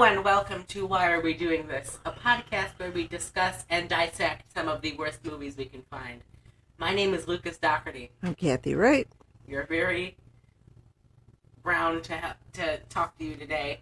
Hello 0.00 0.12
and 0.12 0.24
welcome 0.24 0.62
to 0.68 0.86
Why 0.86 1.12
Are 1.12 1.20
We 1.20 1.34
Doing 1.34 1.66
This? 1.68 1.98
A 2.06 2.10
podcast 2.10 2.70
where 2.78 2.90
we 2.90 3.06
discuss 3.06 3.66
and 3.68 3.86
dissect 3.86 4.50
some 4.54 4.66
of 4.66 4.80
the 4.80 4.94
worst 4.94 5.22
movies 5.26 5.58
we 5.58 5.66
can 5.66 5.82
find. 5.90 6.22
My 6.78 6.94
name 6.94 7.12
is 7.12 7.28
Lucas 7.28 7.58
Doherty. 7.58 8.10
I'm 8.22 8.34
Kathy 8.34 8.74
Wright. 8.74 9.06
You're 9.46 9.66
very 9.66 10.16
brown 11.62 12.00
to 12.00 12.16
ha- 12.16 12.36
to 12.54 12.78
talk 12.88 13.18
to 13.18 13.24
you 13.24 13.34
today. 13.36 13.80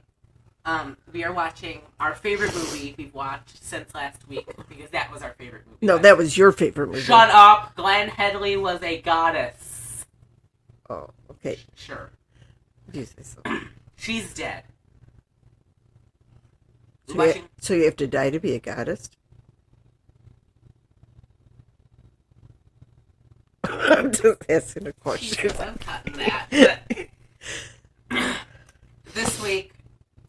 Um, 0.65 0.97
we 1.13 1.23
are 1.23 1.33
watching 1.33 1.83
our 2.01 2.17
favorite 2.17 2.53
movie 2.53 2.97
we've 2.99 3.15
watched 3.15 3.63
since 3.63 3.95
last 3.95 4.27
week 4.27 4.49
because 4.69 4.91
that 4.91 5.13
was 5.13 5.23
our 5.23 5.35
favorite 5.35 5.69
movie. 5.69 5.87
No, 5.87 5.99
that 5.99 6.19
was 6.19 6.37
your 6.37 6.51
favorite 6.51 6.89
movie. 6.89 7.01
Shut 7.03 7.31
up! 7.31 7.77
Glenne 7.77 8.09
Headly 8.09 8.57
was 8.57 8.83
a 8.83 9.01
goddess. 9.03 10.05
Oh, 10.91 11.11
okay. 11.31 11.61
Sure, 11.77 12.11
You 12.93 13.05
say 13.05 13.23
so. 13.23 13.41
she's 13.95 14.35
dead. 14.35 14.65
So 17.09 17.15
you, 17.15 17.19
Watching- 17.19 17.49
so 17.59 17.75
you 17.75 17.85
have 17.87 17.97
to 17.97 18.07
die 18.07 18.29
to 18.31 18.39
be 18.39 18.55
a 18.55 18.61
goddess? 18.61 19.09
I'm 23.65 24.13
just 24.13 24.43
asking 24.49 24.87
a 24.89 24.93
question. 24.93 25.39
Jesus, 25.43 25.59
I'm 25.61 25.79
cutting 25.79 26.13
that. 26.15 27.09
This 29.15 29.43
week, 29.43 29.73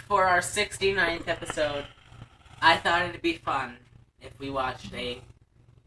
for 0.07 0.25
our 0.25 0.39
69th 0.39 1.27
episode, 1.27 1.85
I 2.59 2.77
thought 2.77 3.03
it'd 3.08 3.21
be 3.21 3.36
fun 3.36 3.77
if 4.19 4.31
we 4.39 4.49
watched 4.49 4.91
a 4.95 5.21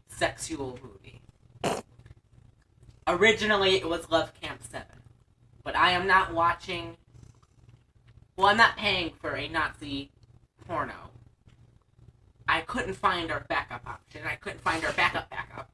sexual 0.07 0.79
movie. 0.81 1.83
Originally, 3.05 3.75
it 3.75 3.89
was 3.89 4.09
Love 4.09 4.31
Camp 4.39 4.61
7. 4.63 4.85
But 5.65 5.75
I 5.75 5.91
am 5.91 6.07
not 6.07 6.33
watching. 6.33 6.95
Well, 8.37 8.47
I'm 8.47 8.57
not 8.57 8.77
paying 8.77 9.11
for 9.19 9.35
a 9.35 9.49
Nazi 9.49 10.09
porno. 10.67 11.11
I 12.47 12.61
couldn't 12.61 12.95
find 12.95 13.31
our 13.31 13.45
backup 13.47 13.87
option. 13.87 14.21
I 14.25 14.35
couldn't 14.35 14.61
find 14.61 14.83
our 14.83 14.93
backup 14.93 15.29
backup 15.29 15.69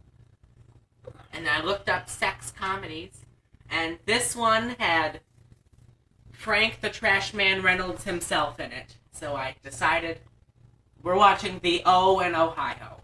and 1.33 1.47
I 1.47 1.63
looked 1.63 1.89
up 1.89 2.09
sex 2.09 2.51
comedies, 2.51 3.25
and 3.69 3.97
this 4.05 4.35
one 4.35 4.75
had 4.79 5.21
Frank 6.31 6.81
the 6.81 6.89
Trash 6.89 7.33
Man 7.33 7.61
Reynolds 7.61 8.03
himself 8.03 8.59
in 8.59 8.71
it. 8.71 8.97
So 9.11 9.35
I 9.35 9.55
decided 9.63 10.19
we're 11.01 11.15
watching 11.15 11.59
the 11.61 11.81
O 11.85 12.19
in 12.19 12.35
Ohio. 12.35 13.01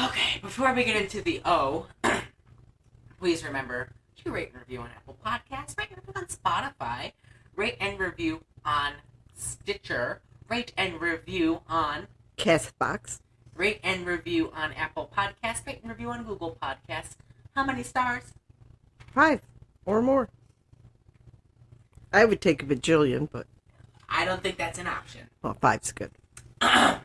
Okay, 0.00 0.38
before 0.40 0.72
we 0.74 0.84
get 0.84 0.96
into 0.96 1.22
the 1.22 1.40
O, 1.44 1.86
please 3.18 3.42
remember 3.42 3.90
to 4.22 4.30
rate 4.30 4.50
and 4.52 4.60
review 4.60 4.80
on 4.80 4.90
Apple 4.96 5.16
Podcasts, 5.24 5.76
rate 5.78 5.88
and 5.90 5.98
review 5.98 6.12
on 6.14 6.26
Spotify, 6.26 7.12
rate 7.56 7.76
and 7.80 7.98
review 7.98 8.44
on 8.64 8.92
Stitcher, 9.38 10.20
rate 10.48 10.72
and 10.76 11.00
review 11.00 11.62
on 11.68 12.08
Castbox. 12.36 13.20
rate 13.54 13.80
and 13.82 14.04
review 14.06 14.50
on 14.54 14.72
Apple 14.72 15.10
Podcasts, 15.16 15.66
rate 15.66 15.80
and 15.82 15.90
review 15.90 16.10
on 16.10 16.24
Google 16.24 16.58
Podcasts. 16.60 17.16
How 17.54 17.64
many 17.64 17.82
stars? 17.82 18.34
Five 19.14 19.40
or 19.86 20.02
more. 20.02 20.28
I 22.12 22.24
would 22.24 22.40
take 22.40 22.62
a 22.62 22.66
bajillion, 22.66 23.28
but 23.30 23.46
I 24.08 24.24
don't 24.24 24.42
think 24.42 24.56
that's 24.58 24.78
an 24.78 24.86
option. 24.86 25.28
well, 25.42 25.54
five's 25.54 25.92
good. 25.92 26.10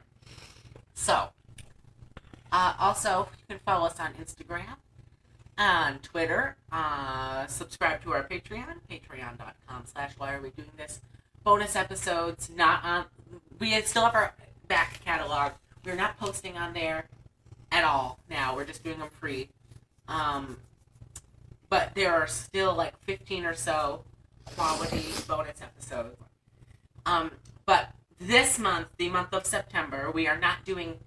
So, 0.96 1.30
uh, 2.52 2.76
also, 2.80 3.28
you 3.40 3.46
can 3.56 3.60
follow 3.66 3.88
us 3.88 4.00
on 4.00 4.14
Instagram, 4.14 4.78
on 5.58 6.00
Twitter, 6.00 6.56
uh, 6.72 7.46
subscribe 7.48 8.02
to 8.04 8.14
our 8.14 8.24
Patreon, 8.24 8.76
patreon.com 8.90 9.84
slash 9.86 10.14
why 10.18 10.34
are 10.34 10.42
we 10.42 10.52
doing 10.52 10.70
this. 10.78 11.02
Bonus 11.44 11.76
episodes, 11.76 12.50
not 12.56 12.84
on, 12.86 13.06
we 13.60 13.80
still 13.82 14.04
have 14.04 14.16
our 14.16 14.34
back 14.68 15.02
catalog. 15.04 15.54
We're 15.84 15.96
not 15.96 16.18
posting 16.18 16.58
on 16.58 16.74
there 16.74 17.10
at 17.72 17.84
all 17.84 18.20
now. 18.30 18.56
We're 18.56 18.66
just 18.66 18.84
doing 18.84 19.00
them 19.00 19.10
free. 19.20 19.50
Um, 20.08 20.58
but 21.70 21.96
there 21.96 22.14
are 22.14 22.28
still 22.28 22.74
like 22.76 22.98
15 23.04 23.46
or 23.46 23.56
so 23.56 24.04
quality 24.46 25.06
bonus 25.28 25.62
episodes. 25.62 26.16
Um, 27.06 27.32
but 27.66 27.90
this 28.20 28.58
month, 28.58 28.88
the 28.98 29.10
month 29.10 29.34
of 29.34 29.46
September, 29.46 30.12
we 30.12 30.28
are 30.28 30.40
not 30.40 30.64
doing 30.64 31.00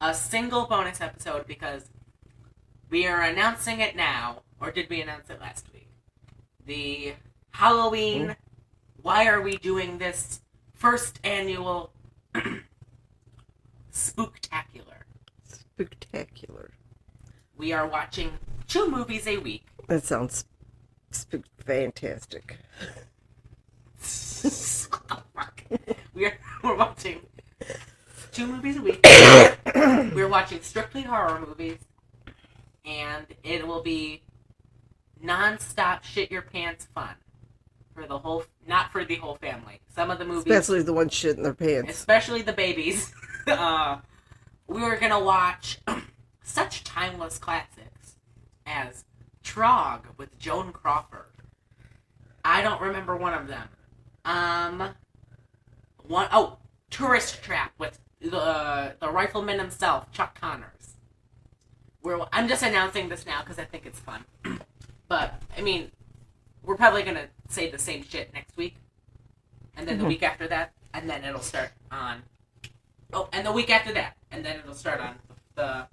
a 0.00 0.14
single 0.14 0.66
bonus 0.66 1.00
episode 1.00 1.46
because 1.46 1.88
we 2.90 3.06
are 3.06 3.22
announcing 3.22 3.80
it 3.80 3.96
now, 3.96 4.42
or 4.60 4.70
did 4.70 4.88
we 4.90 5.00
announce 5.00 5.30
it 5.30 5.40
last 5.40 5.66
week? 5.72 5.88
The 6.66 7.14
Halloween. 7.50 8.36
Why 9.02 9.26
are 9.26 9.40
we 9.40 9.56
doing 9.56 9.98
this 9.98 10.40
first 10.74 11.18
annual 11.24 11.92
spooktacular? 13.92 15.02
Spectacular. 15.44 16.70
We 17.56 17.72
are 17.72 17.86
watching 17.86 18.30
two 18.68 18.88
movies 18.88 19.26
a 19.26 19.38
week. 19.38 19.66
That 19.88 20.04
sounds 20.04 20.44
spook- 21.10 21.46
fantastic. 21.58 22.58
we 26.14 26.26
are 26.26 26.34
we're 26.62 26.76
watching 26.76 27.22
two 28.30 28.46
movies 28.46 28.76
a 28.76 28.82
week. 28.82 29.04
we're 30.14 30.28
watching 30.28 30.62
strictly 30.62 31.02
horror 31.02 31.40
movies, 31.40 31.78
and 32.84 33.26
it 33.42 33.66
will 33.66 33.82
be 33.82 34.22
non-stop 35.20 36.04
shit 36.04 36.30
your 36.30 36.42
pants 36.42 36.86
fun 36.94 37.14
for 37.94 38.06
the 38.06 38.18
whole, 38.18 38.44
not 38.66 38.90
for 38.92 39.04
the 39.04 39.16
whole 39.16 39.36
family. 39.36 39.80
Some 39.94 40.10
of 40.10 40.18
the 40.18 40.24
movies, 40.24 40.46
Especially 40.46 40.82
the 40.82 40.92
ones 40.92 41.12
shit 41.12 41.36
in 41.36 41.42
their 41.42 41.54
pants. 41.54 41.92
especially 41.92 42.42
the 42.42 42.52
babies. 42.52 43.12
uh, 43.46 43.98
we 44.66 44.82
were 44.82 44.96
gonna 44.96 45.20
watch 45.20 45.78
such 46.42 46.84
timeless 46.84 47.38
classics 47.38 48.16
as 48.66 49.04
Trog 49.44 50.02
with 50.16 50.38
Joan 50.38 50.72
Crawford. 50.72 51.26
I 52.44 52.62
don't 52.62 52.80
remember 52.80 53.16
one 53.16 53.34
of 53.34 53.48
them. 53.48 53.68
Um, 54.24 54.94
one 56.06 56.28
oh, 56.32 56.58
Tourist 56.90 57.42
Trap 57.42 57.72
with 57.78 58.00
the 58.20 58.94
the 59.00 59.10
rifleman 59.10 59.58
himself, 59.58 60.10
Chuck 60.12 60.40
Connors. 60.40 60.94
We're, 62.02 62.20
I'm 62.32 62.48
just 62.48 62.62
announcing 62.62 63.08
this 63.08 63.26
now 63.26 63.42
because 63.42 63.58
I 63.58 63.64
think 63.64 63.86
it's 63.86 63.98
fun. 64.00 64.24
but 65.08 65.40
I 65.56 65.62
mean, 65.62 65.92
we're 66.62 66.76
probably 66.76 67.02
gonna 67.02 67.28
say 67.48 67.70
the 67.70 67.78
same 67.78 68.02
shit 68.04 68.32
next 68.32 68.56
week, 68.56 68.76
and 69.76 69.86
then 69.86 69.98
the 69.98 70.04
Mhm. 70.04 70.08
week 70.08 70.22
after 70.22 70.46
that, 70.48 70.72
and 70.94 71.08
then 71.08 71.24
it'll 71.24 71.40
start 71.40 71.72
on. 71.90 72.22
Oh, 73.12 73.28
and 73.32 73.46
the 73.46 73.52
week 73.52 73.70
after 73.70 73.92
that, 73.92 74.16
and 74.30 74.44
then 74.44 74.58
it'll 74.60 74.74
start 74.74 75.00
on 75.00 75.18
the. 75.54 75.86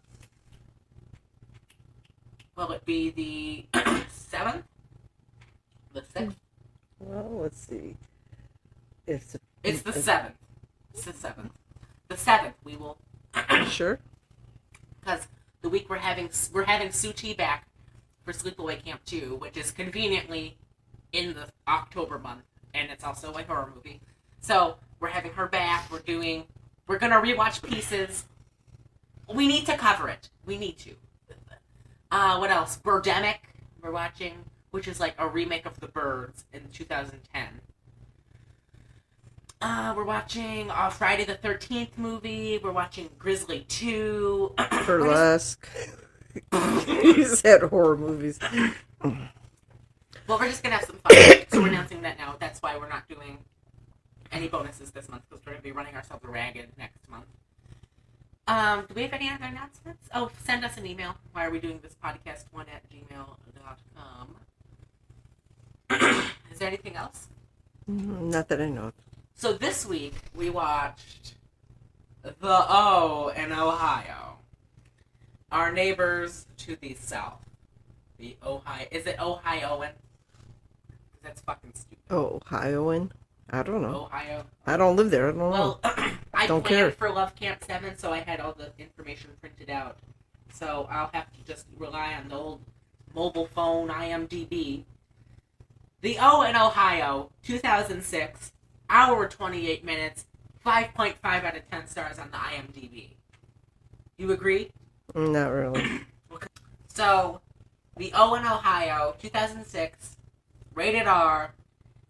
Will 2.56 2.72
it 2.72 2.85
be 2.85 3.09
the 3.12 3.66
seventh? 4.09 4.66
The 5.94 6.03
sixth? 6.03 6.38
Well, 7.00 7.40
let's 7.41 7.58
see. 7.59 7.96
It's 9.08 9.38
It's 9.63 9.81
the 9.81 9.94
seventh. 9.94 10.35
It's 10.94 11.06
the 11.06 11.13
seventh. 11.13 11.53
The 12.09 12.18
seventh. 12.18 12.56
We 12.63 12.75
will 12.75 12.97
sure. 13.68 14.00
because 15.00 15.28
the 15.62 15.69
week 15.69 15.90
we're 15.90 15.97
having 15.97 16.29
we're 16.53 16.66
having 16.66 16.90
Suchi 16.90 17.35
back 17.35 17.68
for 18.24 18.34
Sleepaway 18.34 18.84
Camp 18.84 19.02
2, 19.06 19.35
which 19.35 19.57
is 19.57 19.72
conveniently 19.72 20.57
in 21.12 21.34
the 21.34 21.47
October 21.68 22.19
month, 22.19 22.44
and 22.74 22.91
it's 22.91 23.03
also 23.03 23.34
a 23.34 23.43
horror 23.43 23.72
movie. 23.76 24.02
So 24.41 24.78
we're 24.99 25.09
having 25.09 25.34
her 25.34 25.47
back. 25.47 25.91
We're 25.91 25.99
doing 25.99 26.46
we're 26.88 26.97
gonna 26.97 27.22
rewatch 27.22 27.61
pieces. 27.61 28.26
We 29.32 29.47
need 29.47 29.67
to 29.67 29.78
cover 29.78 30.09
it. 30.09 30.29
We 30.46 30.58
need 30.58 30.78
to. 30.79 30.96
Uh, 32.11 32.38
what 32.38 32.49
else? 32.49 32.79
Birdemic. 32.84 33.38
We're 33.82 33.91
watching, 33.91 34.34
which 34.72 34.88
is 34.88 34.99
like 34.99 35.14
a 35.20 35.28
remake 35.28 35.67
of 35.67 35.79
The 35.79 35.88
Birds 35.88 36.46
in 36.52 36.61
2010. 36.73 37.61
Uh, 39.61 39.93
we're 39.96 40.03
watching 40.03 40.72
a 40.72 40.90
Friday 40.90 41.26
the 41.26 41.35
13th 41.35 41.97
movie. 41.97 42.58
We're 42.58 42.72
watching 42.72 43.09
Grizzly 43.20 43.66
2. 43.67 44.55
We're 44.58 44.84
Burlesque. 44.85 45.67
you 46.53 47.26
said 47.26 47.61
horror 47.64 47.97
movies. 47.97 48.40
Well, 49.02 50.37
we're 50.37 50.49
just 50.49 50.61
gonna 50.61 50.76
have 50.76 50.85
some 50.85 50.97
fun. 50.97 51.16
so 51.49 51.61
we're 51.61 51.70
announcing 51.70 52.02
that 52.03 52.17
now. 52.20 52.35
That's 52.40 52.61
why 52.61 52.78
we're 52.78 52.90
not 52.90 53.08
doing 53.08 53.40
any 54.31 54.47
bonuses 54.47 54.91
this 54.91 55.09
month 55.09 55.23
because 55.29 55.43
we're 55.46 55.53
gonna 55.53 55.64
be 55.64 55.72
running 55.72 55.96
ourselves 55.96 56.23
ragged 56.23 56.70
next 56.78 57.09
month. 57.09 57.26
Um, 58.47 58.85
do 58.87 58.96
we 58.96 59.03
have 59.03 59.14
any 59.14 59.29
other 59.29 59.46
announcements? 59.46 60.09
Oh, 60.14 60.31
send 60.43 60.66
us 60.66 60.76
an 60.78 60.85
email. 60.85 61.16
Why 61.34 61.46
are 61.46 61.52
we 61.52 61.59
doing 61.59 61.79
this 61.84 61.96
podcast? 62.03 62.46
One 62.52 62.66
at 62.73 62.81
gmail.com. 62.90 64.35
Is 66.52 66.58
there 66.59 66.67
anything 66.67 66.96
else? 66.96 67.28
Not 67.87 68.47
that 68.49 68.59
I 68.59 68.70
know 68.70 68.85
of. 68.85 68.93
So 69.35 69.53
this 69.53 69.85
week 69.85 70.16
we 70.35 70.49
watched 70.49 71.35
The 72.23 72.34
O 72.41 73.31
in 73.35 73.52
Ohio. 73.52 74.39
Our 75.51 75.72
neighbors 75.72 76.46
to 76.57 76.75
the 76.75 76.93
south. 76.96 77.46
The 78.17 78.35
Ohio. 78.46 78.85
Is 78.91 79.05
it 79.07 79.19
Ohioan? 79.19 79.90
That's 81.23 81.41
fucking 81.41 81.72
stupid. 81.73 81.97
Oh, 82.09 82.40
Ohioan. 82.46 83.11
I 83.49 83.63
don't 83.63 83.81
know. 83.81 84.05
Ohio. 84.05 84.46
I 84.67 84.78
don't 84.78 84.96
live 84.96 85.09
there. 85.09 85.28
I 85.28 85.31
don't 85.31 85.40
know. 85.40 85.49
Well, 85.49 85.79
I 86.34 86.46
Don't 86.47 86.63
planned 86.63 86.66
care. 86.66 86.91
for 86.91 87.09
Love 87.09 87.35
Camp 87.35 87.63
7, 87.63 87.97
so 87.97 88.13
I 88.13 88.19
had 88.19 88.40
all 88.40 88.53
the 88.53 88.72
information 88.78 89.31
printed 89.41 89.69
out. 89.69 89.97
So 90.53 90.87
I'll 90.90 91.09
have 91.13 91.31
to 91.34 91.40
just 91.46 91.66
rely 91.78 92.13
on 92.13 92.29
the 92.29 92.35
old 92.35 92.61
mobile 93.16 93.47
phone 93.47 93.87
IMDb. 93.90 94.84
The 96.02 96.17
O 96.19 96.43
in 96.43 96.55
Ohio, 96.55 97.31
2006, 97.43 98.52
hour 98.90 99.28
28 99.28 99.84
minutes, 99.84 100.25
5.5 100.66 101.16
out 101.23 101.57
of 101.57 101.69
10 101.69 101.87
stars 101.87 102.19
on 102.19 102.29
the 102.31 102.37
IMDb. 102.37 103.16
You 104.17 104.31
agree? 104.31 104.72
Not 105.16 105.50
really. 105.50 106.02
So, 106.88 107.41
The 107.97 108.11
O 108.14 108.35
in 108.35 108.44
Ohio, 108.44 109.16
2006, 109.20 110.17
rated 110.73 111.08
R, 111.08 111.53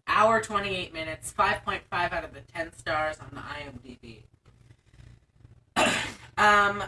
hour 0.06 0.40
28 0.40 0.92
minutes, 0.92 1.32
5.5 1.36 1.80
out 1.92 2.24
of 2.24 2.34
the 2.34 2.40
10 2.40 2.72
stars 2.76 3.16
on 3.20 3.30
the 3.32 3.40
IMDb. 3.40 4.22
um, 6.38 6.84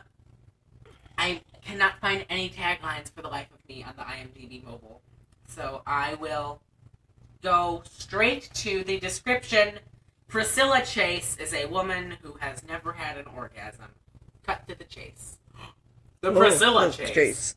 I 1.16 1.40
cannot 1.64 2.00
find 2.00 2.26
any 2.28 2.50
taglines 2.50 3.10
for 3.10 3.22
the 3.22 3.28
life 3.28 3.48
of 3.52 3.68
me 3.68 3.84
on 3.84 3.94
the 3.96 4.02
IMDb 4.02 4.64
mobile. 4.64 5.00
So 5.46 5.82
I 5.86 6.14
will 6.14 6.60
go 7.42 7.82
straight 7.88 8.50
to 8.54 8.84
the 8.84 8.98
description. 8.98 9.78
Priscilla 10.28 10.82
Chase 10.84 11.36
is 11.38 11.52
a 11.54 11.66
woman 11.66 12.16
who 12.22 12.34
has 12.40 12.64
never 12.64 12.92
had 12.92 13.18
an 13.18 13.26
orgasm. 13.36 13.90
Cut 14.44 14.66
to 14.68 14.74
the 14.74 14.84
chase. 14.84 15.38
The 16.22 16.30
Priscilla 16.32 16.86
Oh, 16.86 16.90
Chase. 16.90 17.10
Chase. 17.10 17.56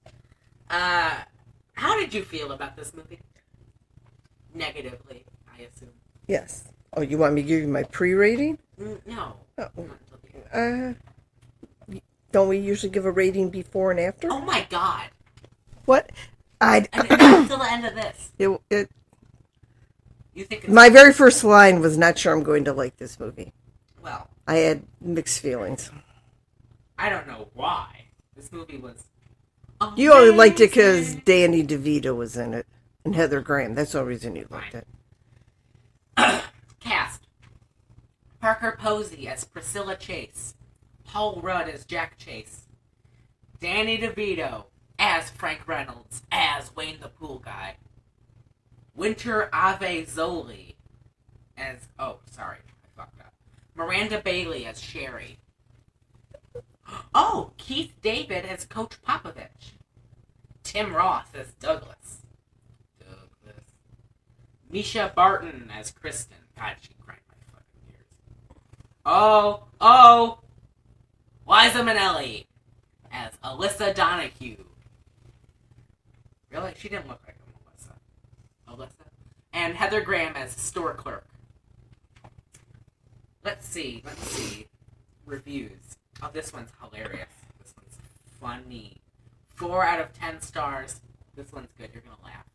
Uh, 0.72 1.18
how 1.74 1.98
did 2.00 2.14
you 2.14 2.24
feel 2.24 2.52
about 2.52 2.76
this 2.76 2.94
movie? 2.96 3.20
Negatively, 4.56 5.24
I 5.56 5.62
assume. 5.64 5.90
Yes. 6.28 6.64
Oh, 6.94 7.02
you 7.02 7.18
want 7.20 7.36
me 7.36 7.44
to 7.44 7.48
give 7.48 7.62
you 7.62 7.68
my 7.68 7.84
pre-rating? 7.84 8.58
Mm, 8.82 9.00
No, 9.06 9.36
Oh, 9.60 9.62
not 9.78 9.78
until 9.78 10.20
the 10.24 10.58
end. 10.58 10.96
uh, 11.92 12.00
don't 12.32 12.48
we 12.50 12.58
usually 12.58 12.90
give 12.90 13.06
a 13.06 13.12
rating 13.12 13.50
before 13.50 13.92
and 13.92 14.00
after? 14.00 14.30
Oh 14.32 14.42
my 14.42 14.66
god! 14.70 15.06
What? 15.86 16.10
I. 16.60 16.78
And 16.92 17.06
it's 17.06 17.10
not 17.22 17.40
until 17.42 17.60
the 17.60 17.72
end 17.72 17.86
of 17.86 17.94
this. 17.96 18.32
it, 18.40 18.50
it, 18.72 18.90
You 20.34 20.44
think 20.46 20.64
it's 20.66 20.74
my 20.74 20.90
very 20.90 21.14
first 21.14 21.44
line 21.44 21.80
was 21.82 21.98
not 21.98 22.18
sure 22.18 22.34
I'm 22.34 22.44
going 22.44 22.66
to 22.66 22.74
like 22.74 22.98
this 22.98 23.20
movie. 23.20 23.54
well? 24.02 24.28
I 24.48 24.56
had 24.56 24.84
mixed 25.00 25.40
feelings. 25.42 25.92
I 26.98 27.10
don't 27.10 27.28
know 27.28 27.48
why 27.54 28.05
this 28.36 28.52
movie 28.52 28.78
was. 28.78 29.06
You 29.96 30.14
only 30.14 30.36
liked 30.36 30.60
it 30.60 30.70
because. 30.72 31.16
Danny 31.16 31.64
DeVito 31.64 32.16
was 32.16 32.38
in 32.38 32.54
it 32.54 32.66
and 33.06 33.16
Heather 33.16 33.40
Graham. 33.40 33.76
That's 33.76 33.94
the 33.94 34.00
only 34.00 34.10
reason 34.10 34.36
you 34.36 34.48
liked 34.50 34.76
it. 34.76 34.88
Cast 36.80 37.22
Parker 38.42 38.78
Posey 38.80 39.28
as 39.28 39.46
Priscilla 39.46 39.96
Chase, 39.96 40.56
Paul 41.06 41.40
Rudd 41.42 41.70
as 41.70 41.86
Jack 41.86 42.18
Chase, 42.18 42.66
Danny 43.62 43.98
DeVito 43.98 44.66
as 44.98 45.30
Frank 45.30 45.68
Reynolds 45.68 46.24
as 46.32 46.76
Wayne 46.76 47.00
the 47.00 47.10
Pool 47.10 47.40
Guy, 47.40 47.76
Winter 48.96 49.50
Ave 49.54 50.04
Zoli 50.06 50.76
as 51.58 51.88
oh 52.00 52.18
sorry 52.32 52.58
I 52.58 53.02
fucked 53.02 53.20
up, 53.20 53.34
Miranda 53.76 54.20
Bailey 54.20 54.66
as 54.66 54.82
Sherry. 54.82 55.38
Oh, 57.14 57.52
Keith 57.58 57.94
David 58.02 58.46
as 58.46 58.66
Coach 58.66 59.02
Popovich. 59.08 59.74
Tim 60.64 60.94
Roth 60.94 61.34
as 61.36 61.52
Douglas. 61.54 62.22
Douglas. 63.00 63.66
Mischa 64.72 65.14
Barton 65.14 65.72
as 65.74 65.92
Kristen. 65.92 66.38
God, 66.58 66.76
she 66.82 66.90
grind 67.04 67.22
my 67.30 67.36
fucking 67.52 67.82
gears. 67.88 68.08
Oh, 69.06 69.64
oh! 69.80 70.40
Liza 71.48 71.80
Minnelli 71.80 72.46
as 73.12 73.34
Alyssa 73.44 73.94
Donahue. 73.94 74.64
Really? 76.52 76.74
She 76.78 76.90
didn't 76.90 77.08
look 77.08 77.22
like 77.26 77.36
a 77.36 77.50
Melissa. 77.64 77.96
Alyssa. 78.70 79.08
And 79.54 79.76
Heather 79.76 80.02
Graham 80.02 80.36
as 80.36 80.52
store 80.52 80.94
clerk. 80.94 81.28
Let's 83.44 83.68
see, 83.68 84.02
let's 84.06 84.28
see. 84.32 84.68
Reviews. 85.26 85.98
Oh, 86.22 86.30
this 86.34 86.54
one's 86.54 86.72
hilarious. 86.82 87.28
This 87.60 87.74
one's 87.78 87.98
funny. 88.40 89.02
Four 89.50 89.84
out 89.86 90.00
of 90.00 90.14
ten 90.14 90.42
stars. 90.42 91.02
This 91.36 91.52
one's 91.52 91.70
good. 91.78 91.90
You're 91.94 92.04
gonna 92.04 92.16
laugh. 92.24 92.46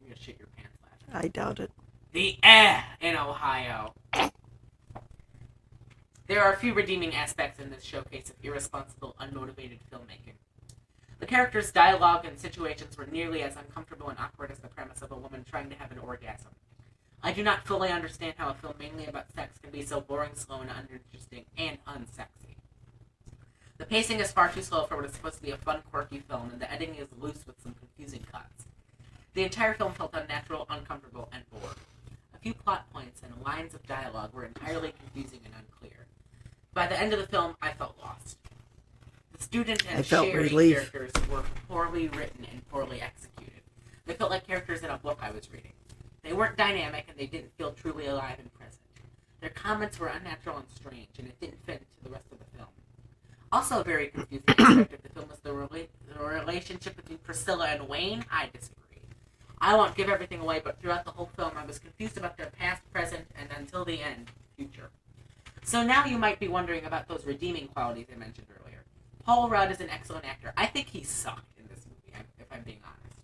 You're 0.00 0.10
gonna 0.10 0.20
shit 0.20 0.38
your 0.38 0.48
pants 0.56 0.78
laughing. 0.82 1.24
I 1.24 1.28
doubt 1.28 1.60
it. 1.60 1.70
The 2.12 2.38
eh 2.42 2.82
in 3.00 3.16
Ohio. 3.16 3.94
There 6.26 6.42
are 6.42 6.52
a 6.52 6.56
few 6.56 6.74
redeeming 6.74 7.14
aspects 7.14 7.58
in 7.58 7.70
this 7.70 7.82
showcase 7.82 8.30
of 8.30 8.36
irresponsible, 8.42 9.16
unmotivated 9.20 9.80
filmmaking. 9.92 10.34
The 11.18 11.26
characters' 11.26 11.72
dialogue 11.72 12.24
and 12.24 12.38
situations 12.38 12.96
were 12.96 13.06
nearly 13.06 13.42
as 13.42 13.56
uncomfortable 13.56 14.08
and 14.08 14.18
awkward 14.18 14.52
as 14.52 14.60
the 14.60 14.68
premise 14.68 15.02
of 15.02 15.10
a 15.10 15.16
woman 15.16 15.44
trying 15.44 15.68
to 15.70 15.76
have 15.76 15.90
an 15.90 15.98
orgasm. 15.98 16.52
I 17.22 17.32
do 17.32 17.42
not 17.42 17.66
fully 17.66 17.90
understand 17.90 18.34
how 18.38 18.48
a 18.48 18.54
film 18.54 18.74
mainly 18.78 19.06
about 19.06 19.32
sex 19.34 19.58
can 19.58 19.70
be 19.70 19.82
so 19.82 20.00
boring, 20.00 20.34
slow, 20.34 20.60
and 20.60 20.70
uninteresting, 20.70 21.44
and 21.58 21.78
unsexy. 21.84 22.56
The 23.80 23.86
pacing 23.86 24.20
is 24.20 24.30
far 24.30 24.52
too 24.52 24.60
slow 24.60 24.84
for 24.84 24.96
what 24.96 25.06
is 25.06 25.12
supposed 25.12 25.36
to 25.36 25.42
be 25.42 25.52
a 25.52 25.56
fun, 25.56 25.80
quirky 25.90 26.18
film, 26.28 26.50
and 26.52 26.60
the 26.60 26.70
editing 26.70 26.96
is 26.96 27.08
loose 27.18 27.46
with 27.46 27.58
some 27.62 27.74
confusing 27.74 28.22
cuts. 28.30 28.66
The 29.32 29.42
entire 29.42 29.72
film 29.72 29.94
felt 29.94 30.10
unnatural, 30.12 30.66
uncomfortable, 30.68 31.30
and 31.32 31.48
bored. 31.50 31.76
A 32.34 32.38
few 32.38 32.52
plot 32.52 32.92
points 32.92 33.22
and 33.22 33.42
lines 33.42 33.72
of 33.72 33.86
dialogue 33.86 34.34
were 34.34 34.44
entirely 34.44 34.92
confusing 34.92 35.40
and 35.46 35.54
unclear. 35.54 36.04
By 36.74 36.88
the 36.88 37.00
end 37.00 37.14
of 37.14 37.20
the 37.20 37.26
film, 37.26 37.56
I 37.62 37.72
felt 37.72 37.96
lost. 37.98 38.36
The 39.32 39.42
student 39.42 39.82
I 39.88 39.94
and 39.94 40.06
felt 40.06 40.26
Sherry 40.26 40.42
relief. 40.42 40.76
characters 40.92 41.12
were 41.30 41.44
poorly 41.66 42.08
written 42.08 42.46
and 42.52 42.68
poorly 42.68 43.00
executed. 43.00 43.62
They 44.04 44.12
felt 44.12 44.30
like 44.30 44.46
characters 44.46 44.82
in 44.82 44.90
a 44.90 44.98
book 44.98 45.20
I 45.22 45.30
was 45.30 45.50
reading. 45.50 45.72
They 46.22 46.34
weren't 46.34 46.58
dynamic 46.58 47.06
and 47.08 47.16
they 47.16 47.26
didn't 47.26 47.56
feel 47.56 47.72
truly 47.72 48.08
alive 48.08 48.40
and 48.40 48.52
present. 48.52 48.82
Their 49.40 49.48
comments 49.48 49.98
were 49.98 50.08
unnatural 50.08 50.58
and 50.58 50.66
strange, 50.68 51.18
and 51.18 51.28
it 51.28 51.40
didn't 51.40 51.64
fit 51.64 51.76
into 51.76 52.04
the 52.04 52.10
rest 52.10 52.26
of 52.30 52.38
the 52.40 52.44
film. 52.58 52.68
Also, 53.52 53.80
a 53.80 53.84
very 53.84 54.08
confusing 54.08 54.44
aspect 54.58 54.94
of 54.94 55.02
the 55.02 55.08
film 55.08 55.28
was 55.28 55.40
the, 55.40 55.50
rela- 55.50 55.88
the 56.14 56.24
relationship 56.24 56.94
between 56.96 57.18
Priscilla 57.18 57.66
and 57.66 57.88
Wayne. 57.88 58.24
I 58.30 58.48
disagree. 58.52 58.76
I 59.60 59.74
won't 59.74 59.96
give 59.96 60.08
everything 60.08 60.40
away, 60.40 60.60
but 60.62 60.80
throughout 60.80 61.04
the 61.04 61.10
whole 61.10 61.30
film, 61.36 61.52
I 61.56 61.66
was 61.66 61.78
confused 61.78 62.16
about 62.16 62.36
their 62.36 62.46
past, 62.46 62.80
present, 62.92 63.26
and 63.38 63.48
until 63.58 63.84
the 63.84 64.00
end, 64.00 64.30
future. 64.56 64.90
So 65.64 65.82
now 65.82 66.04
you 66.06 66.16
might 66.16 66.38
be 66.38 66.48
wondering 66.48 66.84
about 66.84 67.08
those 67.08 67.26
redeeming 67.26 67.68
qualities 67.68 68.06
I 68.14 68.16
mentioned 68.18 68.46
earlier. 68.62 68.84
Paul 69.24 69.50
Rudd 69.50 69.70
is 69.70 69.80
an 69.80 69.90
excellent 69.90 70.24
actor. 70.24 70.52
I 70.56 70.66
think 70.66 70.88
he 70.88 71.02
sucked 71.02 71.58
in 71.58 71.66
this 71.68 71.84
movie, 71.86 72.16
if 72.38 72.46
I'm 72.50 72.62
being 72.62 72.80
honest. 72.84 73.16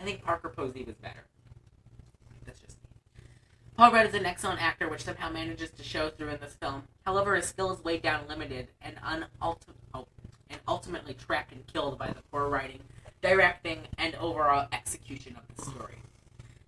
I 0.00 0.04
think 0.04 0.22
Parker 0.22 0.48
Posey 0.48 0.82
was 0.82 0.96
better. 0.96 1.24
Paul 3.80 3.92
Rudd 3.92 4.08
is 4.08 4.12
an 4.12 4.26
excellent 4.26 4.60
actor, 4.60 4.90
which 4.90 5.04
somehow 5.04 5.30
manages 5.30 5.70
to 5.70 5.82
show 5.82 6.10
through 6.10 6.28
in 6.28 6.38
this 6.38 6.52
film. 6.52 6.82
However, 7.06 7.34
his 7.34 7.46
skill 7.46 7.72
is 7.72 7.82
weighed 7.82 8.02
down, 8.02 8.28
limited, 8.28 8.68
and 8.82 8.96
oh, 9.40 9.56
and 10.50 10.60
ultimately 10.68 11.14
trapped 11.14 11.52
and 11.52 11.66
killed 11.66 11.98
by 11.98 12.08
the 12.08 12.20
poor 12.30 12.46
writing, 12.50 12.80
directing, 13.22 13.84
and 13.96 14.14
overall 14.16 14.68
execution 14.70 15.34
of 15.34 15.56
the 15.56 15.70
story. 15.70 15.94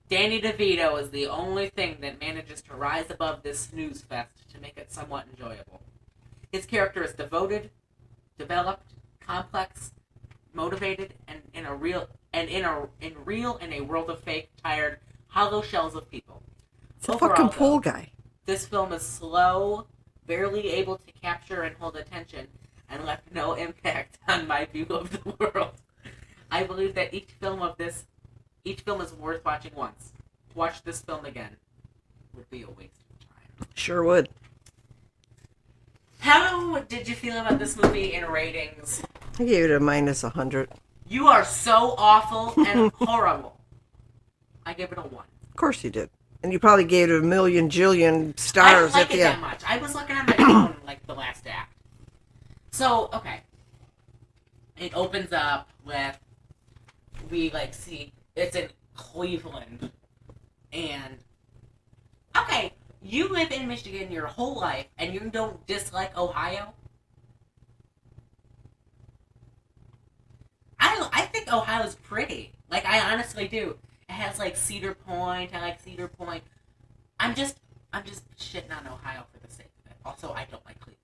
Danny 0.09 0.40
DeVito 0.40 0.99
is 0.99 1.11
the 1.11 1.26
only 1.26 1.69
thing 1.69 1.99
that 2.00 2.19
manages 2.19 2.62
to 2.62 2.75
rise 2.75 3.11
above 3.11 3.42
this 3.42 3.61
snooze 3.61 4.00
fest 4.00 4.50
to 4.50 4.59
make 4.59 4.78
it 4.78 4.90
somewhat 4.90 5.26
enjoyable. 5.31 5.83
His 6.50 6.64
character 6.64 7.04
is 7.04 7.12
devoted, 7.12 7.69
developed, 8.38 8.95
complex, 9.21 9.92
motivated, 10.54 11.12
and 11.28 11.42
in 11.52 11.66
a 11.66 11.76
real 11.76 12.09
and 12.33 12.49
in 12.49 12.64
a 12.64 12.88
in 13.02 13.23
real 13.26 13.59
in 13.59 13.71
a 13.75 13.83
world 13.83 14.09
of 14.09 14.21
fake, 14.21 14.49
tired, 14.64 14.99
hollow 15.28 15.61
shells 15.61 15.95
of 15.95 16.11
people. 16.11 16.42
It's 17.03 17.09
a 17.09 17.15
Overall, 17.15 17.31
fucking 17.31 17.47
though, 17.47 17.53
pool 17.53 17.81
guy. 17.81 18.13
This 18.47 18.65
film 18.65 18.93
is 18.93 19.03
slow, 19.03 19.89
barely 20.25 20.69
able 20.69 20.99
to 20.99 21.13
capture 21.21 21.63
and 21.63 21.75
hold 21.75 21.97
attention, 21.97 22.47
and 22.89 23.05
left 23.05 23.25
no 23.35 23.55
impact 23.67 24.19
on 24.29 24.47
my 24.47 24.67
view 24.67 24.87
of 24.89 25.11
the 25.11 25.35
world. 25.37 25.73
I 26.49 26.63
believe 26.63 26.95
that 26.95 27.13
each 27.13 27.31
film 27.41 27.61
of 27.61 27.77
this, 27.77 28.05
each 28.65 28.83
film 28.83 29.01
is 29.01 29.13
worth 29.15 29.45
watching 29.45 29.73
once. 29.75 30.13
To 30.51 30.59
watch 30.59 30.85
this 30.85 31.01
film 31.01 31.25
again 31.25 31.57
would 32.37 32.49
be 32.51 32.63
a 32.63 32.71
waste 32.71 33.03
of 33.11 33.19
time. 33.19 33.69
Sure 33.75 34.05
would. 34.05 34.29
How 36.21 36.79
did 36.83 37.09
you 37.09 37.17
feel 37.17 37.37
about 37.37 37.59
this 37.59 37.77
movie 37.77 38.15
in 38.15 38.27
ratings? 38.27 39.03
I 39.41 39.45
gave 39.45 39.65
it 39.65 39.73
a 39.73 39.81
minus 39.81 40.23
a 40.23 40.29
hundred. 40.29 40.71
You 41.09 41.27
are 41.27 41.45
so 41.45 41.97
awful 41.99 42.55
and 42.65 42.93
horrible. 42.95 43.59
I 44.65 44.73
give 44.73 44.93
it 44.93 44.99
a 44.99 45.03
one. 45.03 45.25
Of 45.51 45.57
course 45.57 45.83
you 45.83 45.91
did. 45.91 46.09
And 46.43 46.53
you 46.53 46.59
probably 46.59 46.85
gave 46.85 47.11
it 47.11 47.19
a 47.19 47.23
million 47.23 47.69
jillion 47.69 48.39
stars 48.39 48.95
I 48.95 49.01
like 49.01 49.11
at 49.11 49.13
it 49.13 49.19
the 49.19 49.23
that 49.23 49.33
end. 49.35 49.41
much. 49.41 49.63
I 49.67 49.79
was 49.79 49.95
looking 49.95 50.17
at 50.17 50.27
my 50.27 50.39
phone 50.39 50.77
like 50.87 51.07
the 51.07 51.15
last 51.15 51.47
act. 51.47 51.75
So 52.73 53.11
okay, 53.13 53.43
it 54.77 54.95
opens 54.95 55.33
up 55.33 55.71
with 55.85 56.19
we 57.31 57.51
like 57.51 57.75
see 57.75 58.13
it's 58.37 58.57
in 58.57 58.71
Cleveland, 58.95 59.93
and 60.73 61.19
okay, 62.37 62.73
You 63.03 63.29
live 63.29 63.51
in 63.53 63.67
Michigan 63.69 64.11
your 64.13 64.27
whole 64.27 64.57
life 64.61 64.87
and 64.99 65.13
you 65.15 65.21
don't 65.31 65.67
dislike 65.67 66.17
Ohio? 66.17 66.75
I 70.81 71.09
I 71.13 71.23
think 71.27 71.53
Ohio's 71.53 71.95
pretty. 71.97 72.53
Like 72.71 72.85
I 72.87 73.13
honestly 73.13 73.49
do. 73.49 73.79
It 74.12 74.16
has 74.16 74.38
like 74.38 74.59
Cedar 74.59 74.92
Point. 74.92 75.54
I 75.54 75.62
like 75.62 75.81
Cedar 75.81 76.07
Point. 76.07 76.45
I'm 77.19 77.35
just 77.35 77.57
I'm 77.95 78.04
just 78.04 78.23
shitting 78.37 78.71
on 78.76 78.87
Ohio 78.87 79.23
for 79.33 79.40
the 79.40 79.50
sake 79.50 79.71
of 79.87 79.90
it. 79.90 79.97
Also, 80.04 80.35
I 80.35 80.47
don't 80.50 80.62
like 80.66 80.78
Cleveland. 80.81 80.99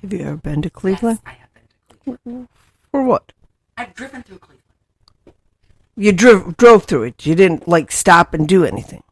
Have 0.00 0.12
you 0.14 0.20
ever 0.20 0.36
been 0.38 0.62
to 0.62 0.70
Cleveland? 0.70 1.20
Yes, 1.26 1.34
I 1.36 1.38
have 1.38 1.52
been 1.52 1.62
to 1.90 2.18
Cleveland. 2.24 2.48
For 2.90 3.02
what? 3.02 3.32
I've 3.76 3.92
driven 3.92 4.22
through 4.22 4.38
Cleveland. 4.38 4.64
You 5.94 6.12
drove 6.12 6.56
drove 6.56 6.84
through 6.84 7.02
it. 7.02 7.26
You 7.26 7.34
didn't 7.34 7.68
like 7.68 7.92
stop 7.92 8.32
and 8.32 8.48
do 8.48 8.64
anything. 8.64 9.02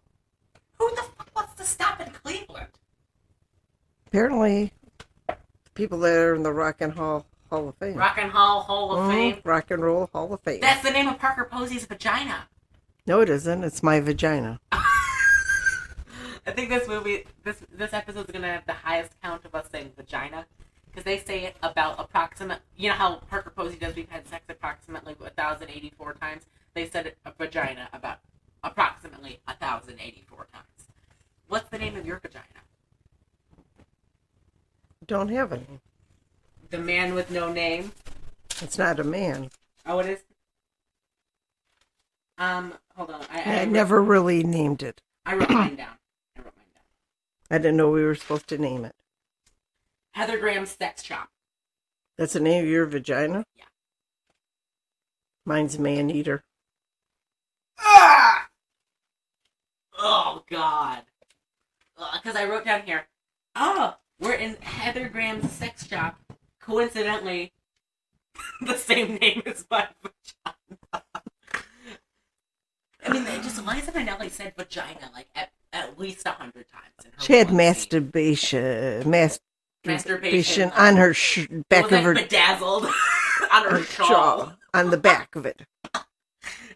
Who 0.79 0.89
the 0.97 1.03
fuck 1.03 1.29
wants 1.37 1.53
to 1.57 1.65
stop 1.65 2.01
in 2.01 2.11
Cleveland? 2.11 2.69
Apparently, 4.07 4.73
people 5.75 5.99
that 5.99 6.17
are 6.17 6.35
in 6.35 6.43
the 6.43 6.53
Rock 6.55 6.81
and 6.81 6.95
Hall 6.95 7.27
Hall 7.51 7.69
of 7.69 7.75
Fame. 7.77 7.97
Rock 7.97 8.17
and 8.19 8.31
Hall 8.31 8.63
Hall 8.63 8.93
of 8.93 9.01
Mhm, 9.01 9.11
Fame. 9.11 9.41
Rock 9.45 9.71
and 9.73 9.83
Roll 9.83 10.09
Hall 10.11 10.33
of 10.33 10.41
Fame. 10.41 10.63
That's 10.63 10.83
the 10.83 10.91
name 10.91 11.07
of 11.07 11.19
Parker 11.19 11.45
Posey's 11.53 11.85
vagina. 11.85 12.49
No, 13.09 13.21
it 13.21 13.31
isn't. 13.31 13.65
It's 13.65 13.83
my 13.83 14.01
vagina. 14.01 14.61
I 14.71 16.53
think 16.55 16.69
this 16.69 16.87
movie, 16.87 17.25
this 17.43 17.57
this 17.73 17.95
episode 17.95 18.27
is 18.27 18.33
gonna 18.33 18.53
have 18.53 18.67
the 18.67 18.75
highest 18.75 19.13
count 19.23 19.47
of 19.47 19.55
us 19.55 19.67
saying 19.73 19.93
vagina, 19.97 20.47
because 20.87 21.05
they 21.05 21.19
say 21.19 21.45
it 21.45 21.57
about 21.63 21.99
approximate. 21.99 22.61
You 22.77 22.91
know 22.91 22.95
how 22.95 23.17
Parker 23.31 23.51
Posey 23.51 23.77
does. 23.77 23.97
We've 23.97 24.11
had 24.11 24.29
sex 24.29 24.45
approximately 24.51 25.17
thousand 25.37 25.71
eighty 25.71 25.91
four 25.97 26.13
times. 26.13 26.45
They 26.75 26.87
said 26.87 27.07
it, 27.07 27.19
a 27.25 27.33
vagina 27.33 27.89
about 27.95 28.19
approximately 28.63 29.41
thousand 29.59 29.99
eighty 30.01 30.25
four 30.29 30.47
times. 30.53 30.67
What's 31.49 31.71
the 31.71 31.79
name 31.79 31.97
of 31.97 32.05
your 32.05 32.19
vagina? 32.19 32.45
Don't 35.07 35.31
have 35.31 35.53
any. 35.55 35.81
The 36.69 36.79
man 36.79 37.15
with 37.15 37.31
no 37.31 37.51
name. 37.51 37.93
It's 38.61 38.77
not 38.77 39.01
a 39.01 39.05
man. 39.05 39.51
Oh, 39.87 39.99
it 40.01 40.07
is. 40.07 40.19
Um, 42.39 42.75
hold 42.95 43.11
on. 43.11 43.23
I, 43.31 43.43
I 43.43 43.61
I, 43.63 43.65
never 43.65 44.01
really 44.01 44.45
named 44.45 44.83
it. 44.83 45.03
I 45.27 45.35
wrote 45.35 45.51
mine 45.51 45.77
down. 45.77 45.97
I 46.37 46.43
wrote 46.43 46.55
mine 46.57 46.67
down. 46.73 46.85
I 47.51 47.59
didn't 47.59 47.77
know 47.77 47.91
we 47.91 48.05
were 48.05 48.15
supposed 48.15 48.47
to 48.49 48.59
name 48.59 48.85
it. 48.85 48.95
Heather 50.13 50.39
Graham's 50.39 50.71
sex 50.71 51.03
shop. 51.03 51.31
That's 52.17 52.33
the 52.33 52.41
name 52.41 52.65
of 52.65 52.71
your 52.71 52.87
vagina? 52.87 53.45
Yeah. 53.57 53.65
Mine's 55.45 55.79
man 55.79 56.11
eater. 56.11 56.45
Ah! 57.79 58.49
Oh 59.97 60.45
God! 60.49 61.03
Because 62.13 62.37
I 62.37 62.45
wrote 62.45 62.65
down 62.65 62.83
here. 62.83 63.07
Oh, 63.57 63.97
we're 64.21 64.35
in 64.35 64.57
Heather 64.57 65.09
Graham's 65.09 65.51
sex 65.51 65.87
shop. 65.87 66.19
Coincidentally, 66.61 67.53
the 68.61 68.77
same 68.77 69.17
name 69.17 69.43
as 69.47 69.65
my 69.71 69.89
vagina. 70.03 71.05
I 73.07 73.13
mean, 73.13 73.25
they 73.25 73.37
just 73.37 73.65
Liza 73.65 73.93
Minnelli 73.93 74.31
said 74.31 74.55
vagina 74.57 75.11
like 75.15 75.29
at, 75.35 75.51
at 75.73 75.99
least 75.99 76.27
a 76.27 76.31
hundred 76.31 76.67
times. 76.71 77.05
In 77.05 77.13
her 77.13 77.21
She 77.21 77.35
had 77.35 77.53
masturbation, 77.53 79.09
masturbation 79.09 79.39
masturbation 79.85 80.71
on 80.73 80.97
her 80.97 81.15
sh- 81.15 81.47
back 81.69 81.85
was, 81.85 81.93
of 81.93 81.99
like, 81.99 82.05
her, 82.05 82.15
bedazzled 82.15 82.85
on 83.53 83.65
her 83.71 83.83
shawl. 83.85 84.09
jaw, 84.09 84.53
on 84.75 84.91
the 84.91 84.97
back 84.97 85.35
of 85.37 85.47
it. 85.47 85.63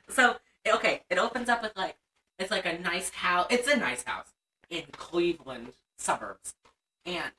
So 0.09 0.37
okay, 0.71 1.01
it 1.09 1.17
opens 1.17 1.49
up 1.49 1.63
with 1.63 1.73
like 1.75 1.97
it's 2.39 2.51
like 2.51 2.67
a 2.67 2.79
nice 2.79 3.09
house. 3.11 3.47
It's 3.49 3.67
a 3.67 3.77
nice 3.77 4.03
house 4.03 4.27
in 4.69 4.83
Cleveland 4.93 5.73
suburbs, 5.97 6.55
and 7.07 7.33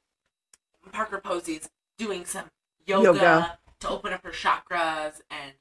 Parker 0.91 1.21
Posey's 1.23 1.69
doing 1.99 2.25
some 2.25 2.45
yoga, 2.87 3.05
Yoga. 3.05 3.59
to 3.81 3.89
open 3.89 4.11
up 4.11 4.23
her 4.23 4.31
chakras 4.31 5.21
and 5.29 5.53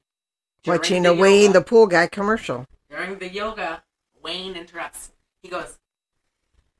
Watching 0.65 1.03
the 1.03 1.11
a 1.11 1.13
Wayne 1.13 1.51
the 1.51 1.61
pool 1.61 1.85
guy 1.85 2.07
commercial. 2.07 2.65
During 2.93 3.17
the 3.17 3.29
yoga. 3.29 3.83
Wayne 4.23 4.55
interrupts. 4.55 5.11
He 5.41 5.49
goes, 5.49 5.79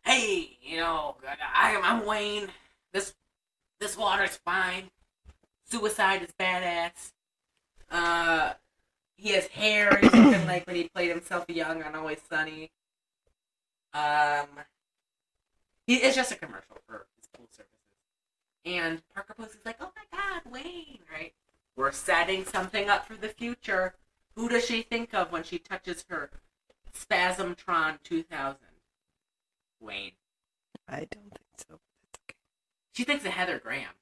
"Hey, 0.06 0.58
you 0.62 0.78
know, 0.78 1.16
I, 1.28 1.80
I'm 1.84 2.06
Wayne. 2.06 2.48
This 2.94 3.14
this 3.80 3.98
water's 3.98 4.38
fine. 4.38 4.92
Suicide 5.70 6.22
is 6.22 6.32
badass. 6.40 7.12
Uh, 7.92 8.54
he 9.16 9.30
has 9.30 9.48
hair. 9.48 10.00
Looking 10.02 10.48
like 10.48 10.66
when 10.68 10.76
he 10.76 10.88
played 10.88 11.10
himself 11.10 11.50
young 11.50 11.84
on 11.84 11.96
Always 11.96 12.22
Sunny. 12.30 12.72
Um, 13.94 14.48
he, 15.86 15.96
it's 15.96 16.16
just 16.16 16.32
a 16.32 16.36
commercial 16.36 16.78
for 16.88 17.08
his 17.18 17.28
pool 17.36 17.48
services. 17.52 17.76
And 18.66 19.02
Parker 19.14 19.34
Posey's 19.34 19.66
like, 19.66 19.78
"Oh 19.82 19.92
my 19.96 20.18
God, 20.18 20.52
Wayne! 20.52 21.00
Right? 21.12 21.34
We're 21.76 21.92
setting 21.92 22.46
something 22.46 22.88
up 22.88 23.08
for 23.08 23.16
the 23.16 23.30
future." 23.30 23.96
Who 24.36 24.50
does 24.50 24.66
she 24.66 24.82
think 24.82 25.14
of 25.14 25.32
when 25.32 25.44
she 25.44 25.60
touches 25.60 26.06
her 26.10 26.30
Spasmtron 26.94 28.02
2000? 28.04 28.58
Wayne. 29.80 30.12
I 30.88 31.00
don't 31.00 31.10
think 31.12 31.48
so. 31.58 31.66
That's 32.02 32.20
okay. 32.30 32.36
She 32.94 33.04
thinks 33.04 33.26
of 33.26 33.32
Heather 33.32 33.60
Graham. 33.60 33.94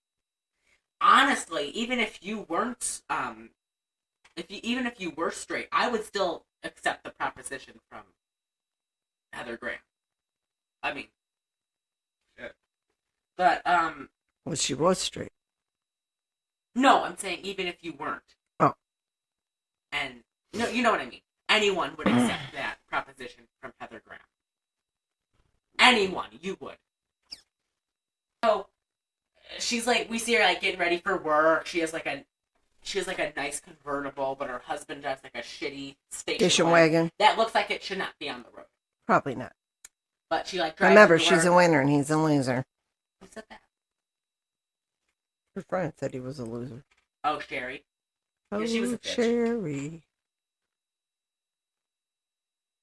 Honestly, 1.02 1.70
even 1.70 2.00
if 2.00 2.20
you 2.24 2.46
weren't, 2.48 3.02
um, 3.10 3.50
if 4.36 4.50
you 4.52 4.60
even 4.64 4.86
if 4.86 5.00
you 5.02 5.12
were 5.18 5.32
straight, 5.32 5.68
I 5.72 5.90
would 5.90 6.06
still 6.06 6.46
accept 6.64 7.04
the 7.04 7.10
proposition 7.10 7.80
from 7.90 8.02
Heather 9.34 9.58
Graham. 9.58 9.80
I 10.84 10.94
mean, 10.94 11.08
shit. 12.38 12.54
But 13.36 13.66
um, 13.66 14.10
Well, 14.46 14.56
she 14.56 14.76
was 14.76 15.00
straight. 15.00 15.32
no, 16.76 17.04
I'm 17.04 17.18
saying 17.18 17.40
even 17.44 17.66
if 17.68 17.78
you 17.82 17.94
weren't. 17.94 18.36
Oh. 20.54 20.60
No, 20.60 20.68
you 20.68 20.84
know 20.84 20.92
what 20.92 21.02
I 21.02 21.06
mean. 21.06 21.22
Anyone 21.50 21.94
would 21.98 22.08
accept 22.08 22.52
mm. 22.52 22.54
that 22.54 22.78
proposition 22.90 23.44
from 23.62 23.74
Heather 23.80 24.02
Graham. 24.06 24.22
Anyone, 25.80 26.30
you 26.40 26.58
would. 26.60 26.78
So 28.44 28.68
she's 29.60 29.86
like, 29.86 30.10
we 30.10 30.18
see 30.18 30.36
her 30.36 30.44
like 30.44 30.62
getting 30.62 30.80
ready 30.80 30.98
for 30.98 31.18
work. 31.18 31.66
She 31.66 31.80
has 31.80 31.92
like 31.94 32.06
a, 32.06 32.24
she 32.84 32.98
has 33.00 33.08
like 33.08 33.20
a 33.20 33.34
nice 33.36 33.60
convertible, 33.60 34.36
but 34.40 34.50
her 34.50 34.60
husband 34.60 35.02
drives 35.02 35.22
like 35.24 35.36
a 35.36 35.40
shitty 35.46 35.96
station, 36.10 36.40
Station 36.40 36.70
wagon. 36.70 37.12
That 37.20 37.38
looks 37.38 37.54
like 37.54 37.70
it 37.70 37.84
should 37.84 37.98
not 37.98 38.18
be 38.20 38.30
on 38.30 38.44
the 38.44 38.50
road. 38.56 38.68
Probably 39.06 39.36
not. 39.36 39.54
But 40.30 40.48
she 40.48 40.60
like 40.60 40.78
drives. 40.78 40.92
Remember, 40.92 41.18
to 41.18 41.24
she's 41.24 41.44
a 41.44 41.52
work. 41.52 41.58
winner 41.58 41.82
and 41.82 41.90
he's 41.90 42.10
a 42.10 42.18
loser. 42.18 42.64
Who 43.20 43.28
said 43.30 43.44
that? 43.50 43.62
Her 45.56 45.62
friend 45.62 45.92
said 45.98 46.14
he 46.14 46.22
was 46.22 46.40
a 46.40 46.46
loser. 46.46 46.86
Oh, 47.24 47.40
Sherry. 47.40 47.84
Oh, 48.52 48.60
yeah, 48.60 48.68
she 48.68 48.80
was 48.80 48.92
a 48.92 48.96
oh, 48.96 48.98
bitch. 49.00 49.16
Sherry. 49.16 50.04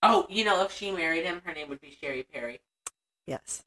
Oh, 0.02 0.26
you 0.28 0.44
know, 0.44 0.62
if 0.64 0.72
she 0.72 0.90
married 0.90 1.24
him, 1.24 1.42
her 1.44 1.52
name 1.52 1.68
would 1.68 1.80
be 1.80 1.96
Sherry 2.00 2.22
Perry. 2.32 2.60
Yes. 3.26 3.64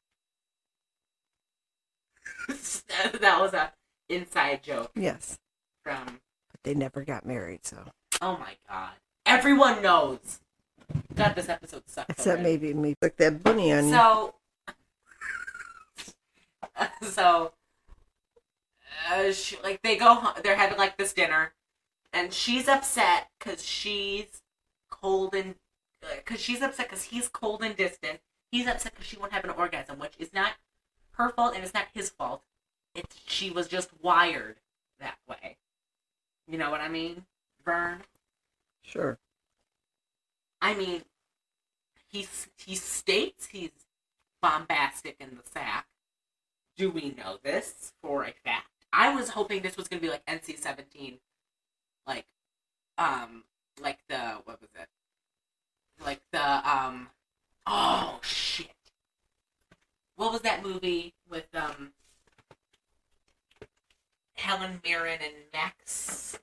that 2.48 3.40
was 3.40 3.52
a 3.54 3.72
inside 4.08 4.62
joke 4.62 4.90
Yes. 4.94 5.38
from. 5.82 6.20
But 6.50 6.62
they 6.64 6.74
never 6.74 7.04
got 7.04 7.26
married, 7.26 7.64
so. 7.66 7.84
Oh 8.20 8.36
my 8.38 8.54
god! 8.68 8.92
Everyone 9.26 9.82
knows. 9.82 10.40
God, 11.14 11.34
this 11.34 11.48
episode 11.48 11.82
sucks. 11.86 12.10
Except 12.10 12.40
already. 12.40 12.42
maybe 12.42 12.74
me. 12.74 12.94
Like 13.00 13.16
that 13.16 13.42
bunny 13.42 13.72
on 13.72 13.86
you. 13.86 13.92
So, 13.92 14.34
so, 17.02 17.52
uh, 19.10 19.32
she, 19.32 19.56
like 19.62 19.80
they 19.82 19.96
go, 19.96 20.30
they're 20.42 20.56
having 20.56 20.78
like 20.78 20.96
this 20.96 21.12
dinner, 21.12 21.52
and 22.12 22.32
she's 22.32 22.68
upset 22.68 23.28
because 23.38 23.64
she's 23.64 24.42
cold 24.90 25.34
and 25.34 25.54
because 26.16 26.40
she's 26.40 26.62
upset 26.62 26.88
because 26.88 27.04
he's 27.04 27.28
cold 27.28 27.62
and 27.62 27.76
distant. 27.76 28.20
He's 28.50 28.66
upset 28.66 28.92
because 28.92 29.06
she 29.06 29.16
won't 29.16 29.32
have 29.32 29.44
an 29.44 29.50
orgasm, 29.50 29.98
which 29.98 30.14
is 30.18 30.32
not 30.32 30.52
her 31.12 31.30
fault 31.30 31.54
and 31.54 31.64
it's 31.64 31.74
not 31.74 31.86
his 31.92 32.10
fault. 32.10 32.42
It's 32.94 33.16
she 33.26 33.50
was 33.50 33.68
just 33.68 33.90
wired 34.02 34.56
that 35.00 35.18
way. 35.28 35.56
You 36.46 36.58
know 36.58 36.70
what 36.70 36.80
I 36.80 36.88
mean, 36.88 37.24
Vern? 37.64 38.02
Sure. 38.82 39.18
I 40.60 40.74
mean, 40.74 41.02
he 42.10 42.26
he 42.56 42.74
states 42.74 43.46
he's 43.46 43.70
bombastic 44.40 45.16
in 45.20 45.30
the 45.30 45.50
sack. 45.50 45.86
Do 46.76 46.90
we 46.90 47.14
know 47.16 47.38
this 47.42 47.92
for 48.02 48.24
a 48.24 48.32
fact? 48.44 48.66
I 48.92 49.14
was 49.14 49.30
hoping 49.30 49.62
this 49.62 49.76
was 49.76 49.88
gonna 49.88 50.02
be 50.02 50.10
like 50.10 50.24
NC 50.26 50.58
seventeen, 50.58 51.18
like, 52.06 52.26
um, 52.98 53.44
like 53.80 53.98
the 54.08 54.40
what 54.44 54.60
was 54.60 54.70
it? 54.78 54.88
Like 56.04 56.20
the 56.32 56.68
um, 56.68 57.08
oh 57.66 58.18
shit! 58.22 58.68
What 60.16 60.32
was 60.32 60.40
that 60.42 60.62
movie 60.62 61.14
with 61.28 61.46
um 61.54 61.92
Helen 64.34 64.80
Mirren 64.84 65.18
and 65.22 65.34
Max? 65.52 66.38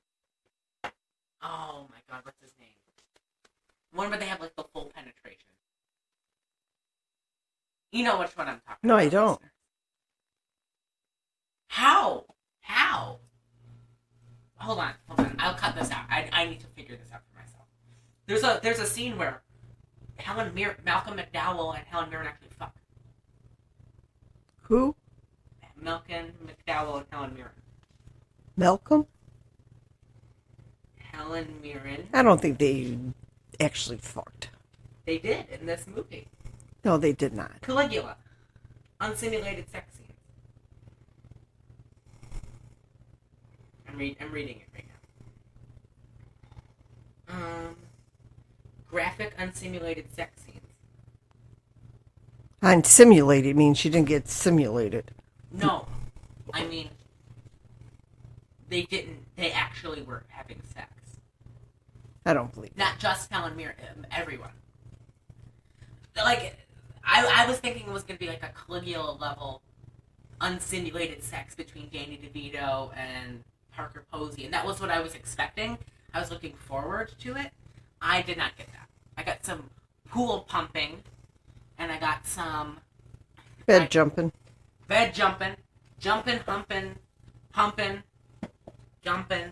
Oh 1.42 1.88
my 1.90 1.98
god, 2.10 2.22
what's 2.24 2.40
his 2.42 2.54
name? 2.60 2.70
One 3.94 4.10
where 4.10 4.20
they 4.20 4.26
have 4.28 4.40
like 4.42 4.56
the 4.56 4.64
full 4.64 4.92
penetration. 4.96 5.38
You 7.92 8.04
know 8.04 8.20
which 8.20 8.36
one 8.38 8.48
I'm 8.48 8.62
talking 8.68 8.88
No, 8.88 8.94
about. 8.96 9.06
I 9.06 9.10
don't. 9.10 9.30
listeners. 9.32 9.52
How? 11.70 12.26
How? 12.62 13.20
Hold 14.58 14.80
on, 14.80 14.92
hold 15.08 15.20
on. 15.22 15.36
I'll 15.40 15.56
cut 15.56 15.76
this 15.76 15.90
out. 15.92 16.06
I, 16.10 16.30
I 16.32 16.46
need 16.46 16.60
to 16.60 16.68
figure 16.68 16.96
this 16.96 17.12
out 17.14 17.22
for 17.32 17.40
myself. 17.40 17.66
There's 18.30 18.44
a 18.44 18.60
there's 18.62 18.78
a 18.78 18.86
scene 18.86 19.18
where 19.18 19.42
Helen 20.18 20.54
Mir- 20.54 20.78
Malcolm 20.86 21.18
McDowell 21.18 21.76
and 21.76 21.84
Helen 21.88 22.12
Mirren 22.12 22.28
actually 22.28 22.50
fuck. 22.60 22.76
Who? 24.62 24.96
Malcolm 25.82 26.34
McDowell 26.46 26.98
and 26.98 27.06
Helen 27.10 27.34
Mirren. 27.34 27.52
Malcolm? 28.56 29.08
Helen 31.00 31.60
Mirren. 31.64 32.08
I 32.14 32.22
don't 32.22 32.40
think 32.40 32.60
they 32.60 33.00
actually 33.60 33.98
fucked. 33.98 34.50
They 35.08 35.18
did 35.18 35.48
in 35.50 35.66
this 35.66 35.88
movie. 35.88 36.28
No, 36.86 37.00
they 37.00 37.14
did 37.14 37.34
not. 37.34 37.62
Caligula. 37.62 38.16
Unsimulated 39.02 39.72
sex 39.72 39.96
scenes. 39.96 40.20
I'm 43.88 43.98
read 43.98 44.18
I'm 44.22 44.32
reading 44.32 44.58
it 44.58 44.68
right 44.76 44.86
now. 47.28 47.36
Um 47.36 47.59
graphic 49.00 49.34
unsimulated 49.38 50.14
sex 50.14 50.42
scenes. 50.42 50.60
Unsimulated 52.62 53.56
means 53.56 53.78
she 53.78 53.90
didn't 53.90 54.10
get 54.10 54.28
simulated. 54.28 55.12
No. 55.54 55.88
I 56.54 56.66
mean 56.66 56.90
they 58.68 58.82
didn't 58.82 59.20
they 59.38 59.54
actually 59.54 60.02
were 60.02 60.26
having 60.28 60.62
sex. 60.74 60.92
I 62.26 62.34
don't 62.34 62.54
believe. 62.54 62.76
Not 62.76 63.00
just 63.00 63.32
Helen 63.32 63.56
Mirren, 63.56 63.76
um, 63.90 64.06
everyone. 64.12 64.52
Like 66.18 66.58
I, 67.02 67.46
I 67.46 67.48
was 67.48 67.60
thinking 67.60 67.88
it 67.88 67.94
was 67.94 68.04
gonna 68.04 68.20
be 68.20 68.28
like 68.28 68.44
a 68.44 68.52
Caligula 68.68 69.14
level 69.14 69.62
unsimulated 70.42 71.24
sex 71.24 71.56
between 71.56 71.88
Danny 71.90 72.20
DeVito 72.22 72.92
and 72.98 73.46
Parker 73.72 74.04
Posey, 74.12 74.44
and 74.44 74.54
that 74.54 74.66
was 74.66 74.82
what 74.82 74.90
I 74.90 75.00
was 75.00 75.16
expecting. 75.16 75.78
I 76.14 76.20
was 76.20 76.32
looking 76.32 76.56
forward 76.56 77.14
to 77.20 77.38
it. 77.38 77.52
I 78.02 78.22
did 78.22 78.36
not 78.36 78.58
get 78.58 78.68
that. 78.74 78.89
I 79.20 79.24
got 79.24 79.46
some 79.46 79.70
pool 80.10 80.46
pumping, 80.48 81.04
and 81.78 81.92
I 81.92 82.00
got 82.00 82.26
some 82.26 82.78
Bed 83.66 83.82
I- 83.84 83.88
jumping. 83.88 84.32
bed 84.88 85.14
jumping, 85.14 85.56
jumping, 86.00 86.40
humping, 86.40 86.96
pumping, 87.52 88.02
jumping. 89.04 89.52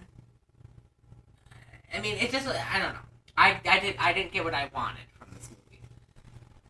I 1.94 2.00
mean, 2.00 2.16
it 2.18 2.32
just 2.32 2.48
I 2.48 2.80
don't 2.80 2.94
know. 2.94 3.00
I, 3.38 3.60
I 3.70 3.80
did 3.80 3.96
I 4.00 4.14
didn't 4.14 4.32
get 4.32 4.46
what 4.46 4.54
I 4.54 4.70
wanted 4.74 5.04
from 5.20 5.28
this 5.36 5.50
movie. 5.50 5.82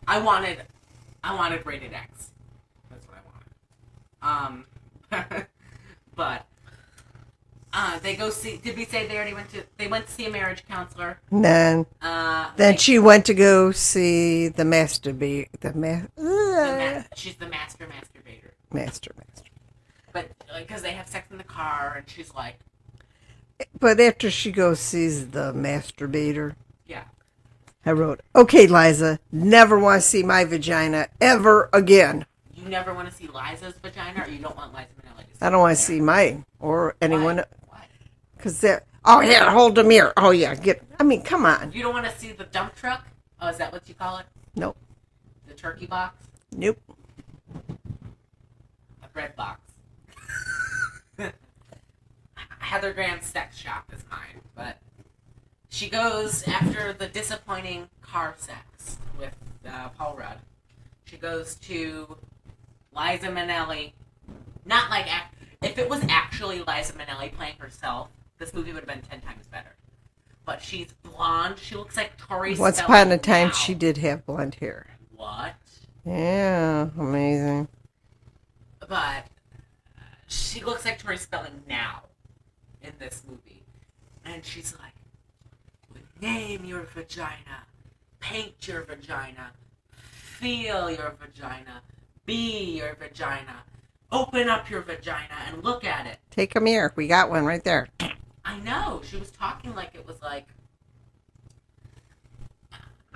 I 0.08 0.20
wanted 0.20 0.64
I 1.24 1.36
wanted 1.36 1.66
rated 1.68 1.94
X. 1.94 2.32
That's 2.90 3.06
what 3.08 3.18
I 4.24 4.32
wanted. 4.32 4.66
Um, 5.32 5.46
but 6.16 6.46
uh, 7.74 8.00
they 8.00 8.16
go 8.16 8.30
see. 8.30 8.58
Did 8.58 8.78
we 8.78 8.86
say 8.86 9.08
they 9.08 9.16
already 9.16 9.34
went 9.34 9.50
to? 9.52 9.64
They 9.78 9.88
went 9.88 10.08
to 10.08 10.12
see 10.12 10.26
a 10.26 10.30
marriage 10.30 10.64
counselor. 10.68 11.20
Then, 11.32 11.86
Uh, 12.02 12.52
then 12.56 12.78
she 12.78 12.98
went 13.00 13.26
to 13.26 13.34
go 13.34 13.72
see 13.72 14.48
the 14.48 14.66
master 14.66 15.14
be 15.14 15.48
the 15.60 15.74
ma- 15.74 16.02
the 16.16 16.24
ma- 16.98 17.04
she's 17.16 17.36
the 17.36 17.48
master 17.48 17.86
masturbator. 17.88 18.52
master 18.72 19.12
master. 19.18 19.52
But 20.14 20.32
because 20.58 20.82
they 20.82 20.92
have 20.94 21.08
sex 21.08 21.30
in 21.32 21.38
the 21.38 21.44
car, 21.44 21.96
and 21.98 22.10
she's 22.10 22.34
like, 22.34 22.60
But 23.80 24.00
after 24.00 24.30
she 24.32 24.52
goes 24.52 24.80
sees 24.80 25.30
the 25.30 25.52
masturbator, 25.54 26.56
yeah. 26.86 27.06
I 27.86 27.92
wrote, 27.92 28.22
"Okay, 28.36 28.68
Liza, 28.68 29.20
never 29.32 29.80
want 29.80 30.02
to 30.04 30.08
see 30.08 30.22
my 30.24 30.44
vagina 30.46 31.08
ever 31.20 31.70
again. 31.74 32.26
You 32.68 32.72
never 32.72 32.94
want 32.94 33.10
to 33.10 33.16
see 33.16 33.28
Liza's 33.28 33.76
vagina, 33.82 34.26
or 34.26 34.30
you 34.30 34.40
don't 34.40 34.58
want 34.58 34.74
Liza 34.74 34.88
Minnelli 35.02 35.26
to 35.26 35.38
see 35.38 35.38
I 35.42 35.50
don't 35.50 35.62
want 35.62 35.78
to 35.78 35.82
see 35.82 36.02
mine 36.02 36.46
or 36.60 36.98
anyone 37.02 37.46
because 38.36 38.60
they're 38.60 38.84
oh 39.06 39.22
yeah, 39.22 39.50
hold 39.50 39.76
the 39.76 39.86
mirror. 39.86 40.12
Oh 40.18 40.32
yeah, 40.32 40.54
get. 40.54 40.84
I 41.00 41.04
mean, 41.04 41.22
come 41.22 41.46
on. 41.46 41.72
You 41.72 41.82
don't 41.82 41.94
want 41.94 42.08
to 42.08 42.20
see 42.20 42.34
the 42.34 42.44
dump 42.44 42.76
truck? 42.76 43.08
Oh, 43.40 43.48
is 43.48 43.58
that 43.60 43.72
what 43.72 43.88
you 43.88 43.96
call 43.96 44.18
it? 44.18 44.26
Nope, 44.58 44.76
The 45.48 45.54
turkey 45.54 45.86
box? 45.86 46.26
nope. 46.52 46.78
A 49.02 49.08
bread 49.14 49.34
box. 49.38 49.62
Heather 52.60 52.92
Graham's 52.92 53.28
sex 53.28 53.56
shop 53.58 53.90
is 53.96 54.04
mine, 54.12 54.42
but 54.56 54.78
she 55.70 55.88
goes 55.90 56.46
after 56.46 56.92
the 56.92 57.08
disappointing 57.08 57.88
car 58.02 58.36
sex 58.38 58.98
with 59.18 59.34
uh, 59.66 59.88
Paul 59.98 60.18
Rudd. 60.20 60.40
She 61.06 61.16
goes 61.16 61.56
to 61.56 62.18
Liza 62.98 63.28
Minnelli. 63.28 63.94
Not 64.66 64.90
like 64.90 65.06
ac- 65.06 65.48
if 65.62 65.78
it 65.78 65.90
was 65.90 66.02
actually 66.10 66.60
Liza 66.60 66.94
Minnelli 66.94 67.32
playing 67.34 67.58
herself, 67.60 68.10
this 68.38 68.54
movie 68.54 68.72
would 68.74 68.84
have 68.84 68.88
been 68.88 69.02
ten 69.08 69.22
times 69.22 69.46
better. 69.48 69.76
But 70.46 70.62
she's 70.62 70.94
blonde. 71.04 71.60
She 71.60 71.76
looks 71.76 71.96
like 71.98 72.18
Tori. 72.18 72.56
Once 72.56 72.78
Spelling 72.78 73.02
upon 73.04 73.12
a 73.12 73.18
time, 73.18 73.52
she 73.52 73.74
did 73.74 73.98
have 73.98 74.26
blonde 74.26 74.56
hair. 74.56 74.88
What? 75.16 75.54
Yeah, 76.06 76.90
amazing. 76.98 77.68
but 78.88 79.26
she 80.28 80.64
looks 80.64 80.86
like 80.86 81.00
Tori 81.00 81.18
Spelling 81.18 81.64
now 81.68 82.04
in 82.82 82.94
this 83.00 83.24
movie, 83.30 83.64
and 84.24 84.44
she's 84.46 84.74
like, 84.80 84.94
"Name 86.22 86.64
your 86.64 86.84
vagina, 86.84 87.66
paint 88.22 88.68
your 88.68 88.84
vagina, 88.84 89.52
feel 89.92 90.90
your 90.90 91.14
vagina, 91.20 91.82
be 92.28 92.78
your 92.78 92.94
vagina, 92.94 93.64
open 94.12 94.48
up 94.48 94.70
your 94.70 94.82
vagina 94.82 95.34
and 95.48 95.64
look 95.64 95.84
at 95.84 96.06
it." 96.06 96.20
Take 96.30 96.56
a 96.56 96.60
mirror. 96.60 96.94
We 96.96 97.08
got 97.08 97.32
one 97.32 97.46
right 97.46 97.64
there. 97.64 97.88
I 98.46 98.60
know 98.60 99.02
she 99.04 99.18
was 99.18 99.32
talking 99.32 99.74
like 99.74 99.96
it 99.96 100.06
was 100.06 100.22
like. 100.22 100.48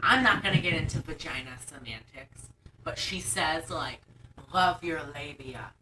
I'm 0.01 0.23
not 0.23 0.41
gonna 0.41 0.59
get 0.59 0.73
into 0.73 0.99
vagina 0.99 1.57
semantics, 1.63 2.49
but 2.83 2.97
she 2.97 3.19
says 3.19 3.69
like, 3.69 4.01
"Love 4.51 4.83
your 4.83 5.03
labia." 5.03 5.73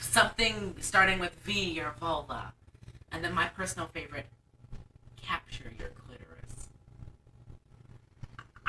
Something 0.00 0.76
starting 0.80 1.18
with 1.18 1.34
V, 1.40 1.72
your 1.72 1.92
vulva, 1.98 2.52
and 3.10 3.24
then 3.24 3.32
my 3.32 3.46
personal 3.48 3.88
favorite, 3.88 4.26
capture 5.20 5.72
your. 5.78 5.90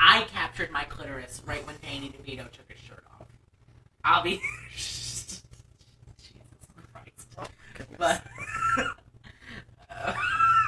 I 0.04 0.22
captured 0.32 0.70
my 0.72 0.82
clitoris 0.84 1.40
right 1.46 1.64
when 1.64 1.76
Danny 1.80 2.08
DeVito 2.08 2.50
took 2.50 2.68
his 2.70 2.80
shirt 2.80 3.04
off. 3.20 3.26
I'll 4.04 4.22
be. 4.22 4.40
Jesus 4.72 5.42
Christ. 6.92 7.28
But. 7.96 8.22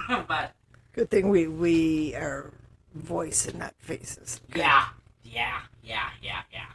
but 0.28 0.52
Good 0.92 1.10
thing 1.10 1.28
we 1.30 1.48
we 1.48 2.14
are 2.14 2.52
voice 2.94 3.46
and 3.46 3.58
not 3.58 3.74
faces. 3.78 4.40
yeah, 4.54 4.84
yeah, 5.24 5.62
yeah, 5.82 6.10
yeah, 6.22 6.42
yeah. 6.52 6.66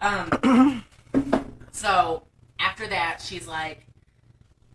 Um. 0.00 0.84
so 1.72 2.22
after 2.58 2.86
that, 2.86 3.20
she's 3.22 3.46
like, 3.46 3.86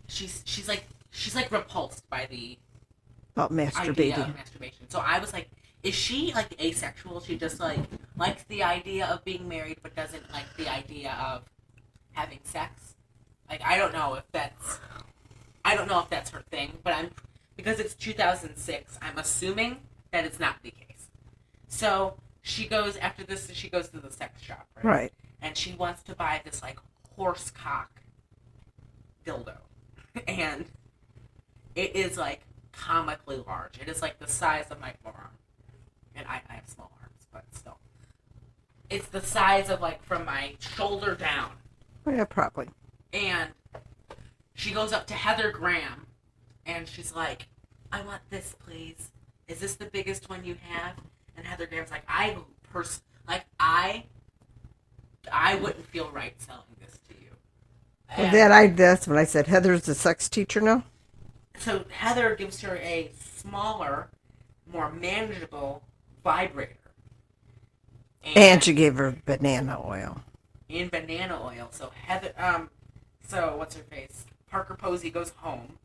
she's 0.08 0.44
she's 0.46 0.68
like 0.68 0.86
she's 1.10 1.34
like 1.36 1.52
repulsed 1.52 2.08
by 2.12 2.28
the 2.30 2.56
About 3.36 3.52
masturbating. 3.52 4.36
masturbation. 4.36 4.88
So 4.90 5.00
I 5.00 5.18
was 5.18 5.34
like, 5.34 5.50
is 5.84 5.94
she 5.96 6.34
like 6.34 6.60
asexual? 6.62 7.22
She 7.22 7.38
just 7.38 7.60
like 7.60 7.80
likes 8.18 8.44
the 8.44 8.64
idea 8.64 9.06
of 9.08 9.24
being 9.24 9.48
married, 9.48 9.78
but 9.82 9.96
doesn't 9.96 10.32
like 10.32 10.46
the 10.58 10.72
idea 10.72 11.18
of 11.24 11.44
having 12.14 12.40
sex. 12.44 12.96
Like 13.50 13.62
I 13.64 13.78
don't 13.78 13.94
know 13.94 14.16
if 14.16 14.24
that's 14.32 14.80
I 15.64 15.76
don't 15.76 15.88
know 15.88 16.00
if 16.00 16.10
that's 16.10 16.30
her 16.32 16.44
thing, 16.50 16.78
but 16.84 16.94
I'm 16.94 17.10
because 17.56 17.80
it's 17.80 17.94
2006. 17.96 18.98
I'm 19.02 19.18
assuming 19.18 19.78
that 20.12 20.26
it's 20.26 20.40
not 20.40 20.58
the 20.64 20.72
case. 20.72 21.08
So 21.68 22.16
she 22.42 22.68
goes 22.68 22.98
after 22.98 23.24
this. 23.24 23.50
She 23.54 23.70
goes 23.70 23.90
to 23.90 24.00
the 24.00 24.12
sex 24.12 24.42
shop, 24.42 24.68
right? 24.76 24.86
Right. 24.86 25.14
and 25.42 25.58
she 25.58 25.74
wants 25.74 26.04
to 26.04 26.16
buy 26.16 26.42
this 26.44 26.62
like 26.62 26.80
horse 27.16 27.52
cock 27.52 28.02
dildo 29.26 29.58
and 30.28 30.66
it 31.76 31.96
is 31.96 32.18
like 32.18 32.42
comically 32.72 33.38
large 33.46 33.78
it 33.80 33.90
is 33.90 34.02
like 34.02 34.20
the 34.20 34.28
size 34.28 34.66
of 34.70 34.80
my 34.80 34.94
forearm 35.04 35.32
and 36.18 36.26
I, 36.28 36.42
I 36.50 36.54
have 36.54 36.68
small 36.68 36.92
arms 37.02 37.28
but 37.32 37.44
still 37.52 37.78
it's 38.90 39.08
the 39.08 39.22
size 39.22 39.70
of 39.70 39.80
like 39.82 40.04
from 40.04 40.26
my 40.26 40.56
shoulder 40.60 41.16
down 41.16 41.52
Yeah, 42.06 42.26
probably. 42.26 42.70
and 43.14 43.50
she 44.54 44.72
goes 44.74 44.92
up 44.94 45.06
to 45.08 45.14
heather 45.14 45.52
graham 45.52 46.08
and 46.66 46.88
she's 46.88 47.14
like 47.16 47.48
i 47.92 48.02
want 48.02 48.22
this 48.30 48.56
please 48.66 49.12
is 49.48 49.60
this 49.60 49.76
the 49.76 49.86
biggest 49.86 50.30
one 50.30 50.44
you 50.44 50.56
have 50.70 50.94
and 51.38 51.46
heather 51.46 51.66
graham's 51.68 51.92
like 51.92 52.04
i 52.10 52.36
pers- 52.72 53.02
like 53.28 53.46
i 53.60 54.04
i 55.32 55.56
wouldn't 55.56 55.86
feel 55.86 56.10
right 56.12 56.34
selling 56.42 56.64
this 56.80 56.98
to 57.08 57.14
you 57.22 57.30
Well, 58.18 58.26
And 58.26 58.34
that 58.36 58.52
I 58.52 58.68
that's 58.68 59.08
what 59.08 59.18
I 59.18 59.26
said. 59.26 59.48
Heather's 59.48 59.88
a 59.90 59.96
sex 59.96 60.30
teacher 60.30 60.62
now. 60.62 60.84
so 61.58 61.84
heather 61.90 62.36
gives 62.36 62.62
her 62.62 62.78
a 62.78 63.12
smaller 63.36 64.10
more 64.72 64.92
manageable 64.92 65.84
vibrator 66.28 66.74
And 68.36 68.62
she 68.64 68.74
gave 68.74 68.96
her 68.98 69.16
banana 69.26 69.82
oil. 69.86 70.22
in 70.68 70.90
banana 70.90 71.40
oil. 71.42 71.70
So 71.72 71.92
Heather, 72.06 72.34
um, 72.38 72.70
so 73.26 73.56
what's 73.58 73.76
her 73.78 73.84
face? 73.84 74.26
Parker 74.52 74.76
Posey 74.76 75.10
goes 75.10 75.30
home. 75.38 75.78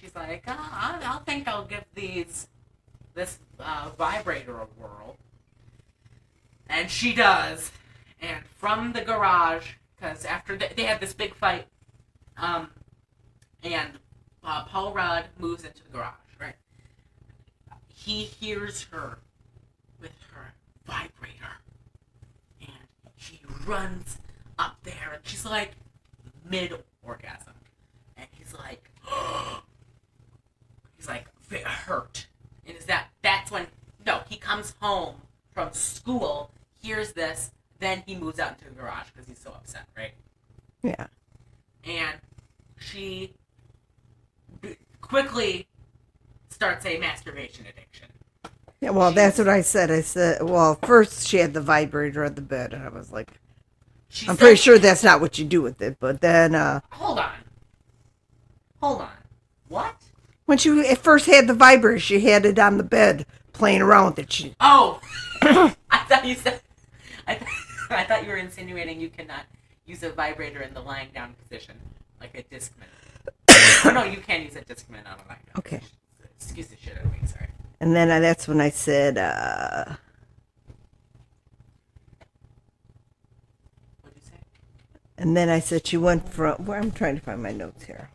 She's 0.00 0.14
like, 0.14 0.44
oh, 0.48 0.52
I, 0.56 0.98
I 1.02 1.18
think 1.30 1.46
I'll 1.48 1.64
give 1.66 1.84
these 1.94 2.48
this 3.14 3.38
uh, 3.58 3.90
vibrator 3.98 4.56
a 4.60 4.66
whirl, 4.80 5.16
and 6.68 6.88
she 6.90 7.12
does. 7.14 7.72
And 8.20 8.44
from 8.58 8.92
the 8.92 9.02
garage, 9.02 9.72
because 9.96 10.24
after 10.24 10.56
they, 10.56 10.70
they 10.76 10.84
had 10.84 11.00
this 11.00 11.12
big 11.12 11.34
fight, 11.34 11.66
um, 12.36 12.70
and 13.62 13.98
uh, 14.44 14.64
Paul 14.64 14.92
Rudd 14.94 15.24
moves 15.38 15.64
into 15.64 15.82
the 15.82 15.90
garage, 15.90 16.12
right? 16.40 16.54
He 17.88 18.22
hears 18.22 18.84
her 18.92 19.18
with 20.00 20.12
her 20.32 20.52
vibrator. 20.86 21.58
And 22.60 22.70
she 23.16 23.40
runs 23.66 24.18
up 24.58 24.76
there 24.82 25.12
and 25.14 25.22
she's 25.24 25.44
like 25.44 25.72
mid 26.48 26.72
orgasm 27.02 27.54
and 28.16 28.26
he's 28.32 28.54
like 28.54 28.90
he's 30.96 31.06
like 31.08 31.26
"Ve- 31.48 31.58
hurt. 31.62 32.26
And 32.66 32.76
is 32.76 32.86
that 32.86 33.08
that's 33.22 33.50
when 33.50 33.66
no 34.06 34.22
he 34.28 34.36
comes 34.36 34.74
home 34.80 35.16
from 35.52 35.72
school 35.72 36.50
hears 36.80 37.12
this 37.12 37.50
then 37.80 38.02
he 38.06 38.16
moves 38.16 38.38
out 38.40 38.52
into 38.58 38.64
the 38.64 38.70
garage 38.80 39.06
because 39.12 39.28
he's 39.28 39.38
so 39.38 39.50
upset 39.50 39.86
right? 39.96 40.12
Yeah. 40.82 41.06
and 41.84 42.18
she 42.78 43.34
quickly 45.00 45.66
starts 46.50 46.84
a 46.86 46.98
masturbation 46.98 47.66
addiction 47.66 48.07
Yeah, 48.80 48.90
well, 48.90 49.10
that's 49.12 49.38
what 49.38 49.48
I 49.48 49.62
said. 49.62 49.90
I 49.90 50.02
said, 50.02 50.42
well, 50.42 50.78
first 50.82 51.26
she 51.26 51.38
had 51.38 51.52
the 51.52 51.60
vibrator 51.60 52.24
on 52.24 52.34
the 52.34 52.42
bed, 52.42 52.72
and 52.72 52.84
I 52.84 52.88
was 52.90 53.10
like, 53.10 53.32
she 54.08 54.28
I'm 54.28 54.36
pretty 54.36 54.56
sure 54.56 54.78
that's 54.78 55.02
not 55.02 55.20
what 55.20 55.38
you 55.38 55.44
do 55.44 55.60
with 55.62 55.82
it. 55.82 55.96
But 56.00 56.20
then, 56.20 56.54
uh, 56.54 56.80
hold 56.90 57.18
on 57.18 57.30
hold 58.80 59.00
on 59.00 59.10
what 59.68 59.94
when 60.46 60.56
she 60.56 60.70
at 60.88 60.98
first 60.98 61.26
had 61.26 61.46
the 61.46 61.54
vibrator, 61.54 61.98
she 61.98 62.20
had 62.20 62.46
it 62.46 62.58
on 62.58 62.78
the 62.78 62.84
bed 62.84 63.26
playing 63.52 63.82
around 63.82 64.06
with 64.10 64.18
it. 64.20 64.32
She, 64.32 64.54
Oh, 64.60 65.00
I 65.42 65.98
thought 66.08 66.24
you 66.24 66.34
said. 66.34 66.60
I, 67.26 67.34
th- 67.34 67.50
I 67.90 68.04
thought 68.04 68.22
you 68.22 68.30
were 68.30 68.36
insinuating 68.36 69.00
you 69.00 69.10
cannot 69.10 69.42
use 69.84 70.02
a 70.02 70.10
vibrator 70.10 70.60
in 70.62 70.72
the 70.72 70.80
lying 70.80 71.08
down 71.14 71.34
position, 71.42 71.74
like 72.20 72.34
a 72.38 72.54
Discman. 72.54 72.86
oh, 73.84 73.90
no, 73.94 74.04
you 74.04 74.18
can 74.18 74.42
use 74.42 74.56
a 74.56 74.60
Discman 74.62 75.00
on 75.00 75.18
a 75.24 75.28
lying 75.28 75.40
down. 75.46 75.58
Okay. 75.58 75.78
position. 75.78 75.96
Excuse 76.40 76.66
the 76.68 76.76
shit 76.76 76.96
out 76.98 77.04
of 77.04 77.12
me. 77.12 77.18
Sorry. 77.26 77.48
And 77.80 77.94
then 77.94 78.10
I, 78.10 78.20
that's 78.20 78.48
when 78.48 78.60
I 78.60 78.70
said, 78.70 79.18
uh, 79.18 79.96
and 85.16 85.36
then 85.36 85.48
I 85.48 85.60
said 85.60 85.86
she 85.86 85.96
went 85.96 86.28
from. 86.28 86.64
Where 86.64 86.78
I'm 86.78 86.90
trying 86.92 87.16
to 87.16 87.22
find 87.22 87.42
my 87.42 87.52
notes 87.52 87.84
here. 87.84 88.10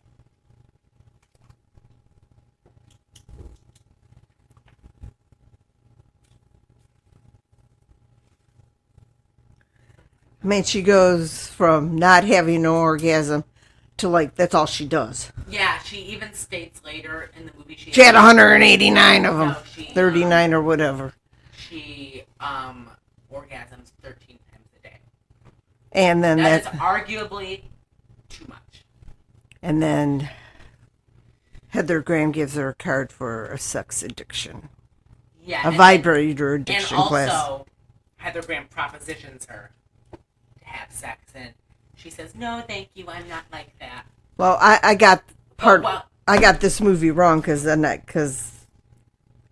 I 10.42 10.46
mean, 10.46 10.62
she 10.62 10.82
goes 10.82 11.48
from 11.48 11.96
not 11.96 12.24
having 12.24 12.56
an 12.56 12.66
orgasm 12.66 13.44
to 13.96 14.08
like 14.08 14.34
that's 14.34 14.54
all 14.54 14.66
she 14.66 14.84
does. 14.86 15.32
She 15.94 16.00
even 16.06 16.32
states 16.32 16.82
later 16.84 17.30
in 17.38 17.46
the 17.46 17.52
movie 17.56 17.76
she 17.76 17.92
She 17.92 18.02
had 18.02 18.16
189 18.16 19.24
of 19.26 19.36
them, 19.38 19.48
No, 19.50 19.56
she, 19.72 19.84
39 19.94 20.52
or 20.52 20.60
whatever. 20.60 21.14
she 21.56 22.24
um 22.40 22.90
orgasms 23.32 23.92
thirteen 24.02 24.40
times 24.50 24.66
a 24.76 24.82
day. 24.82 24.98
And 25.92 26.22
then 26.24 26.38
That 26.38 26.64
that, 26.64 26.74
is 26.74 26.80
arguably 26.80 27.62
too 28.28 28.44
much. 28.48 28.84
and 29.62 29.80
then 29.80 30.30
Heather 31.68 32.00
Graham 32.00 32.32
gives 32.32 32.56
her 32.56 32.70
a 32.70 32.74
card 32.74 33.12
for 33.12 33.44
a 33.46 33.58
sex 33.58 34.02
addiction, 34.02 34.70
Yeah, 35.44 35.62
a 35.64 35.68
and- 35.68 35.76
vibrator 35.76 36.54
And 36.56 36.68
addiction 36.68 36.96
also, 36.96 37.08
class. 37.08 37.62
Heather 38.16 38.42
Graham 38.42 38.66
propositions 38.66 39.46
her 39.46 39.70
to 40.12 40.64
have 40.64 40.90
sex, 40.90 41.30
and 41.36 41.54
she 41.96 42.10
says, 42.10 42.34
"No, 42.34 42.64
thank 42.66 42.88
you. 42.94 43.06
I'm 43.08 43.28
not 43.28 43.44
like 43.52 43.78
that." 43.78 44.06
Well, 44.36 44.58
I, 44.60 44.80
I 44.82 44.94
got 44.96 45.22
part. 45.56 45.82
Oh, 45.84 46.02
I 46.26 46.40
got 46.40 46.60
this 46.60 46.80
movie 46.80 47.10
wrong 47.10 47.40
because 47.40 47.62
then 47.62 47.82
because 47.82 48.66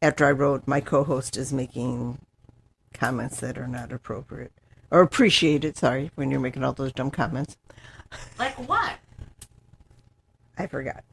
after 0.01 0.25
I 0.25 0.33
wrote, 0.33 0.67
my 0.67 0.81
co-host 0.81 1.37
is 1.37 1.53
making 1.53 2.19
comments 2.95 3.41
that 3.41 3.59
are 3.59 3.69
not 3.69 3.93
appropriate 3.93 4.53
or 4.91 5.01
appreciated. 5.01 5.77
Sorry, 5.77 6.11
when 6.15 6.31
you're 6.31 6.41
making 6.41 6.65
all 6.65 6.73
those 6.73 6.93
dumb 6.93 7.11
comments, 7.11 7.57
Like 8.39 8.55
what? 8.69 8.95
I 10.59 10.67
forgot. 10.67 11.05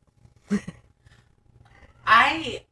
I 2.05 2.63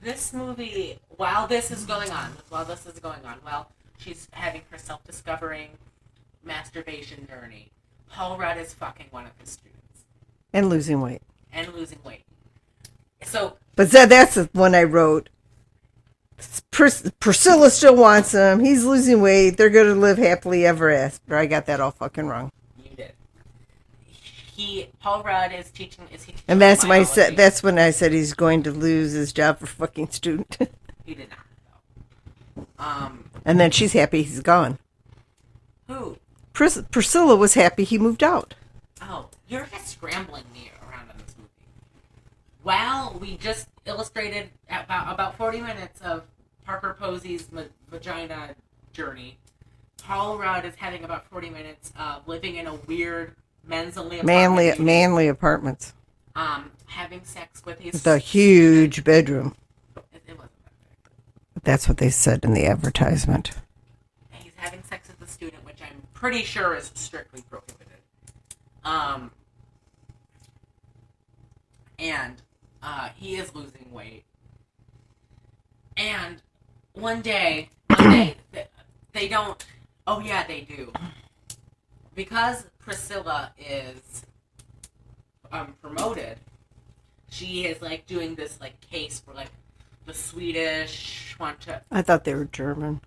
this 0.00 0.32
movie 0.32 0.98
while 1.10 1.46
this 1.46 1.70
is 1.70 1.84
going 1.84 2.10
on, 2.10 2.32
while 2.48 2.64
this 2.64 2.86
is 2.86 2.98
going 2.98 3.24
on, 3.24 3.38
while 3.42 3.70
she's 3.98 4.28
having 4.32 4.62
her 4.70 4.78
self-discovering 4.78 5.70
masturbation 6.42 7.26
journey, 7.26 7.70
Paul 8.10 8.36
Rudd 8.36 8.58
is 8.58 8.74
fucking 8.74 9.06
one 9.10 9.26
of 9.26 9.32
his 9.38 9.50
students 9.50 10.04
And 10.52 10.68
losing 10.68 11.00
weight, 11.00 11.22
and 11.52 11.72
losing 11.74 11.98
weight. 12.04 12.24
So 13.24 13.56
but 13.76 13.90
that, 13.92 14.08
that's 14.08 14.34
the 14.34 14.48
one 14.52 14.74
I 14.74 14.82
wrote. 14.84 15.28
Pris- 16.70 17.10
Priscilla 17.20 17.70
still 17.70 17.94
wants 17.96 18.32
him. 18.32 18.60
He's 18.60 18.84
losing 18.84 19.22
weight. 19.22 19.56
They're 19.56 19.70
going 19.70 19.86
to 19.94 19.94
live 20.00 20.18
happily 20.18 20.66
ever 20.66 20.90
after. 20.90 21.36
I 21.36 21.46
got 21.46 21.66
that 21.66 21.80
all 21.80 21.92
fucking 21.92 22.26
wrong. 22.26 22.50
you 22.82 22.96
did. 22.96 23.12
He 24.56 24.88
Paul 25.00 25.22
Rudd 25.22 25.52
is 25.52 25.70
teaching 25.70 26.04
is 26.12 26.24
he 26.24 26.32
teaching 26.32 26.44
And 26.48 26.60
that's 26.60 26.82
my 26.82 26.88
biology. 27.00 27.10
said. 27.12 27.36
That's 27.36 27.62
when 27.62 27.78
I 27.78 27.90
said 27.90 28.12
he's 28.12 28.34
going 28.34 28.62
to 28.64 28.72
lose 28.72 29.12
his 29.12 29.32
job 29.32 29.58
for 29.60 29.66
fucking 29.66 30.10
student. 30.10 30.56
He 31.04 31.14
did 31.16 31.30
not 31.30 31.38
though. 32.78 32.84
Um, 32.84 33.24
and 33.44 33.58
then 33.58 33.72
she's 33.72 33.92
happy 33.92 34.22
he's 34.22 34.38
gone. 34.38 34.78
who? 35.88 36.16
Pris- 36.52 36.82
Priscilla 36.92 37.34
was 37.34 37.54
happy 37.54 37.82
he 37.82 37.98
moved 37.98 38.22
out. 38.22 38.54
Oh, 39.00 39.26
you're 39.48 39.66
just 39.66 39.88
scrambling 39.88 40.44
me 40.54 40.70
around 40.80 41.10
on 41.10 41.16
this 41.18 41.34
movie. 41.36 41.50
Wow, 42.64 43.16
we 43.20 43.36
just 43.36 43.68
illustrated 43.86 44.50
about 44.68 45.12
about 45.12 45.36
forty 45.36 45.60
minutes 45.60 46.00
of 46.00 46.22
Parker 46.64 46.96
Posey's 46.98 47.50
ma- 47.50 47.62
vagina 47.90 48.54
journey. 48.92 49.38
Paul 50.02 50.38
Rudd 50.38 50.64
is 50.64 50.74
having 50.76 51.02
about 51.04 51.26
forty 51.28 51.50
minutes 51.50 51.92
of 51.98 52.26
living 52.28 52.56
in 52.56 52.66
a 52.66 52.74
weird 52.74 53.34
men's 53.64 53.96
only 53.96 54.18
apartment, 54.20 54.56
Manly, 54.56 54.84
manly 54.84 55.28
apartments. 55.28 55.92
um, 56.36 56.70
having 56.86 57.24
sex 57.24 57.64
with 57.64 57.80
his 57.80 58.02
The 58.02 58.18
huge 58.18 59.02
bedroom. 59.04 59.54
It, 59.96 60.22
it 60.26 60.32
wasn't 60.38 60.50
that 60.64 60.72
big. 61.54 61.62
That's 61.64 61.88
what 61.88 61.98
they 61.98 62.10
said 62.10 62.44
in 62.44 62.54
the 62.54 62.66
advertisement. 62.66 63.52
he's 64.32 64.52
having 64.56 64.82
sex 64.84 65.08
with 65.08 65.20
a 65.28 65.30
student, 65.30 65.64
which 65.64 65.80
I'm 65.82 66.02
pretty 66.14 66.42
sure 66.42 66.74
is 66.76 66.90
strictly 66.94 67.42
prohibited. 67.50 67.86
Um, 68.84 69.30
and 71.98 72.42
uh, 72.82 73.08
he 73.14 73.36
is 73.36 73.54
losing 73.54 73.90
weight. 73.90 74.24
And 75.96 76.42
one 76.92 77.20
day, 77.22 77.68
one 77.86 78.10
day, 78.10 78.36
they, 78.52 78.66
they 79.12 79.28
don't. 79.28 79.64
Oh 80.06 80.20
yeah, 80.20 80.46
they 80.46 80.62
do. 80.62 80.92
Because 82.14 82.66
Priscilla 82.78 83.52
is 83.58 84.26
um, 85.52 85.74
promoted, 85.80 86.38
she 87.30 87.66
is 87.66 87.80
like 87.80 88.06
doing 88.06 88.34
this 88.34 88.60
like 88.60 88.80
case 88.80 89.20
for 89.20 89.32
like 89.32 89.50
the 90.06 90.14
Swedish 90.14 91.36
want 91.38 91.60
to. 91.62 91.82
I 91.90 92.02
thought 92.02 92.24
they 92.24 92.34
were 92.34 92.46
German. 92.46 93.00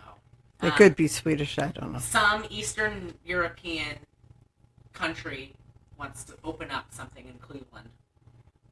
Oh, 0.00 0.14
They 0.60 0.68
um, 0.68 0.74
could 0.74 0.96
be 0.96 1.06
Swedish. 1.08 1.58
I 1.58 1.68
don't 1.68 1.92
know. 1.92 1.98
some 1.98 2.44
Eastern 2.50 3.14
European 3.24 3.98
country 4.92 5.52
wants 5.98 6.24
to 6.24 6.34
open 6.42 6.70
up 6.70 6.86
something 6.90 7.26
in 7.26 7.34
Cleveland. 7.38 7.88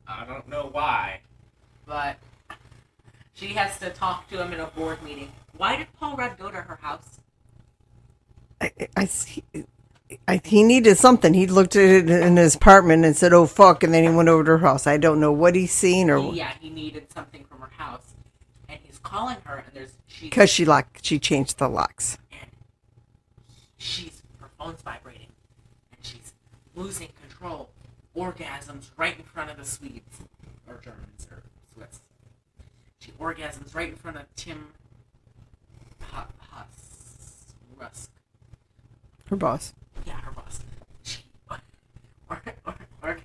I 0.07 0.25
don't 0.25 0.49
know 0.49 0.69
why, 0.73 1.21
but 1.87 2.17
she 3.35 3.49
has 3.49 3.79
to 3.79 3.91
talk 3.91 4.29
to 4.31 4.43
him 4.43 4.53
in 4.53 4.61
a 4.61 4.67
board 4.67 5.03
meeting. 5.03 5.33
Why 5.57 5.77
did 5.77 5.87
Paul 5.99 6.17
Rudd 6.17 6.39
go 6.39 6.51
to 6.51 6.57
her 6.61 6.79
house? 6.83 7.21
I, 8.61 8.73
I, 8.97 9.05
see- 9.07 9.45
I, 10.27 10.41
he 10.45 10.63
needed 10.63 10.99
something. 10.99 11.33
He 11.35 11.47
looked 11.47 11.77
at 11.77 11.83
it 11.89 12.11
in 12.11 12.37
his 12.37 12.57
apartment 12.57 13.05
and 13.05 13.17
said, 13.17 13.33
"Oh 13.33 13.47
fuck!" 13.47 13.83
And 13.83 13.95
then 13.95 14.03
he 14.05 14.11
went 14.11 14.29
over 14.29 14.45
to 14.45 14.51
her 14.53 14.59
house. 14.59 14.87
I 14.87 14.97
don't 14.97 15.21
know 15.21 15.33
what 15.33 15.55
he's 15.55 15.73
seen 15.73 16.11
or 16.11 16.35
yeah, 16.35 16.53
he 16.61 16.69
needed 16.71 17.11
something 17.13 17.45
from 17.45 17.61
her 17.61 17.71
house, 17.77 18.15
and 18.69 18.79
he's 18.83 18.99
calling 18.99 19.37
her, 19.45 19.65
and 19.67 19.75
there's 19.75 19.93
she 20.07 20.27
because 20.27 20.51
she 20.51 20.65
locked. 20.65 21.05
She 21.05 21.19
changed 21.19 21.59
the 21.59 21.69
locks. 21.69 22.19
and 22.33 22.51
she's 23.79 24.23
her 24.41 24.51
phone's 24.59 24.83
vibrating, 24.83 25.29
and 25.93 26.05
she's 26.05 26.33
losing 26.75 27.09
control. 27.29 27.71
Orgasms 28.17 28.91
right 28.97 29.17
in 29.17 29.25
front 29.25 29.51
of 29.51 29.57
the 29.57 29.65
Swedes 29.65 30.21
or 30.69 30.81
Germans 30.83 31.27
or 31.31 31.43
Swiss. 31.75 32.01
She 32.99 33.13
orgasms 33.13 33.75
right 33.75 33.89
in 33.89 33.97
front 33.97 34.17
of 34.17 34.25
Tim. 34.35 34.69
Hu- 36.13 36.23
Rusk. 37.79 38.11
Her 39.31 39.37
boss. 39.37 39.73
Yeah, 40.07 40.21
her 40.21 40.33
boss. 40.33 40.61
She, 41.03 41.21
or, 41.49 41.59
or, 42.67 42.75
or, 43.03 43.17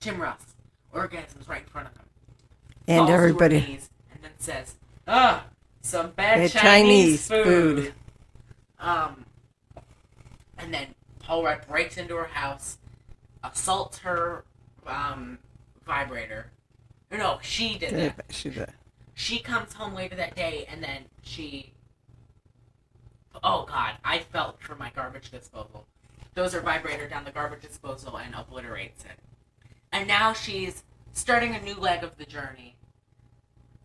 Jim 0.00 0.20
Ross 0.20 0.40
orgasms 0.94 1.48
right 1.48 1.62
in 1.62 1.68
front 1.68 1.88
of 1.88 1.94
them. 1.94 2.04
And 2.86 2.98
falls 2.98 3.10
everybody. 3.10 3.60
knees, 3.60 3.88
and 4.12 4.22
then 4.22 4.32
says, 4.38 4.74
"Ah, 5.08 5.44
some 5.80 6.10
bad 6.10 6.38
Bad 6.38 6.50
Chinese, 6.50 7.28
Chinese 7.28 7.28
food. 7.28 7.44
food. 7.84 7.94
Um, 8.78 9.24
and 10.58 10.74
then 10.74 10.88
Paul 11.20 11.44
Rudd 11.44 11.66
breaks 11.68 11.96
into 11.96 12.16
her 12.16 12.26
house, 12.26 12.76
assaults 13.44 13.98
her 13.98 14.44
um, 14.86 15.38
vibrator. 15.86 16.50
No, 17.10 17.38
she 17.42 17.78
did 17.78 18.16
that. 18.16 18.24
She 18.30 18.50
did. 18.50 18.72
She 19.14 19.38
comes 19.38 19.74
home 19.74 19.94
later 19.94 20.16
that 20.16 20.34
day, 20.34 20.66
and 20.70 20.82
then 20.82 21.04
she. 21.22 21.72
Oh 23.44 23.66
God, 23.68 23.94
I 24.04 24.20
felt 24.20 24.60
for 24.60 24.74
my 24.76 24.90
garbage 24.94 25.30
disposal. 25.30 25.86
Throws 26.34 26.54
her 26.54 26.60
vibrator 26.60 27.08
down 27.08 27.24
the 27.24 27.30
garbage 27.30 27.62
disposal 27.62 28.16
and 28.16 28.34
obliterates 28.34 29.04
it. 29.04 29.18
And 29.92 30.08
now 30.08 30.32
she's 30.32 30.84
starting 31.12 31.54
a 31.54 31.60
new 31.60 31.74
leg 31.74 32.02
of 32.02 32.16
the 32.16 32.24
journey. 32.24 32.76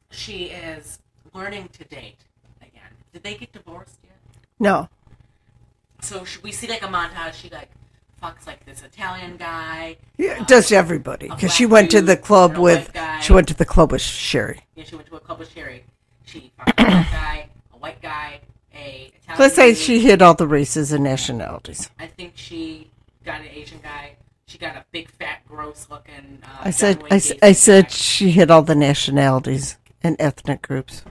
She 0.10 0.46
is 0.46 1.00
learning 1.34 1.70
to 1.74 1.84
date 1.84 2.20
again. 2.62 2.92
Did 3.12 3.24
they 3.24 3.36
get 3.36 3.52
divorced 3.52 4.00
yet? 4.04 4.18
No. 4.60 4.88
So 6.02 6.24
we 6.42 6.54
see 6.54 6.68
like 6.68 6.84
a 6.84 6.88
montage. 6.88 7.34
She 7.34 7.50
like 7.50 7.70
fucks 8.22 8.46
like 8.48 8.66
this 8.66 8.84
Italian 8.84 9.38
guy. 9.38 9.98
Yeah, 10.18 10.42
it 10.42 10.48
does 10.48 10.72
everybody. 10.72 11.30
Because 11.30 11.54
she 11.54 11.66
went 11.66 11.92
to 11.92 12.02
the 12.02 12.18
club 12.18 12.58
with 12.58 12.92
she 13.22 13.34
went 13.34 13.48
to 13.50 13.54
the 13.54 13.66
club 13.66 13.92
with 13.92 14.02
Sherry. 14.02 14.62
Yeah, 14.76 14.84
she 14.84 14.96
went 14.96 15.08
to 15.08 15.16
a 15.16 15.20
club 15.20 15.40
with 15.40 15.52
Sherry. 15.54 15.84
She 16.26 16.52
fucked 16.58 16.80
a 16.80 16.84
black 16.84 17.12
guy, 17.12 17.50
a 17.74 17.78
white 17.78 18.02
guy, 18.02 18.42
a 18.74 19.12
Italian. 19.24 19.40
Let's 19.40 19.56
say 19.56 19.74
she 19.74 20.00
hit 20.00 20.22
all 20.22 20.34
the 20.34 20.48
races 20.48 20.92
and 20.92 21.04
nationalities. 21.04 21.90
I 22.00 22.08
think 22.08 22.34
she 22.36 22.90
got 23.24 23.42
an 23.42 23.48
Asian 23.48 23.80
guy. 23.82 24.16
She 24.46 24.58
got 24.58 24.76
a 24.76 24.86
big, 24.92 25.10
fat, 25.12 25.40
gross 25.48 25.88
looking. 25.90 26.40
Uh, 26.44 26.48
I 26.62 26.72
said 26.72 27.00
I, 27.00 27.04
Wayne 27.04 27.14
s- 27.14 27.32
Gacy 27.34 27.40
I 27.44 27.52
said 27.52 27.84
guy. 27.86 27.90
she 27.90 28.32
hit 28.32 28.50
all 28.50 28.62
the 28.62 28.76
nationalities 28.76 29.78
and 30.02 30.16
ethnic 30.20 30.62
groups. 30.62 31.04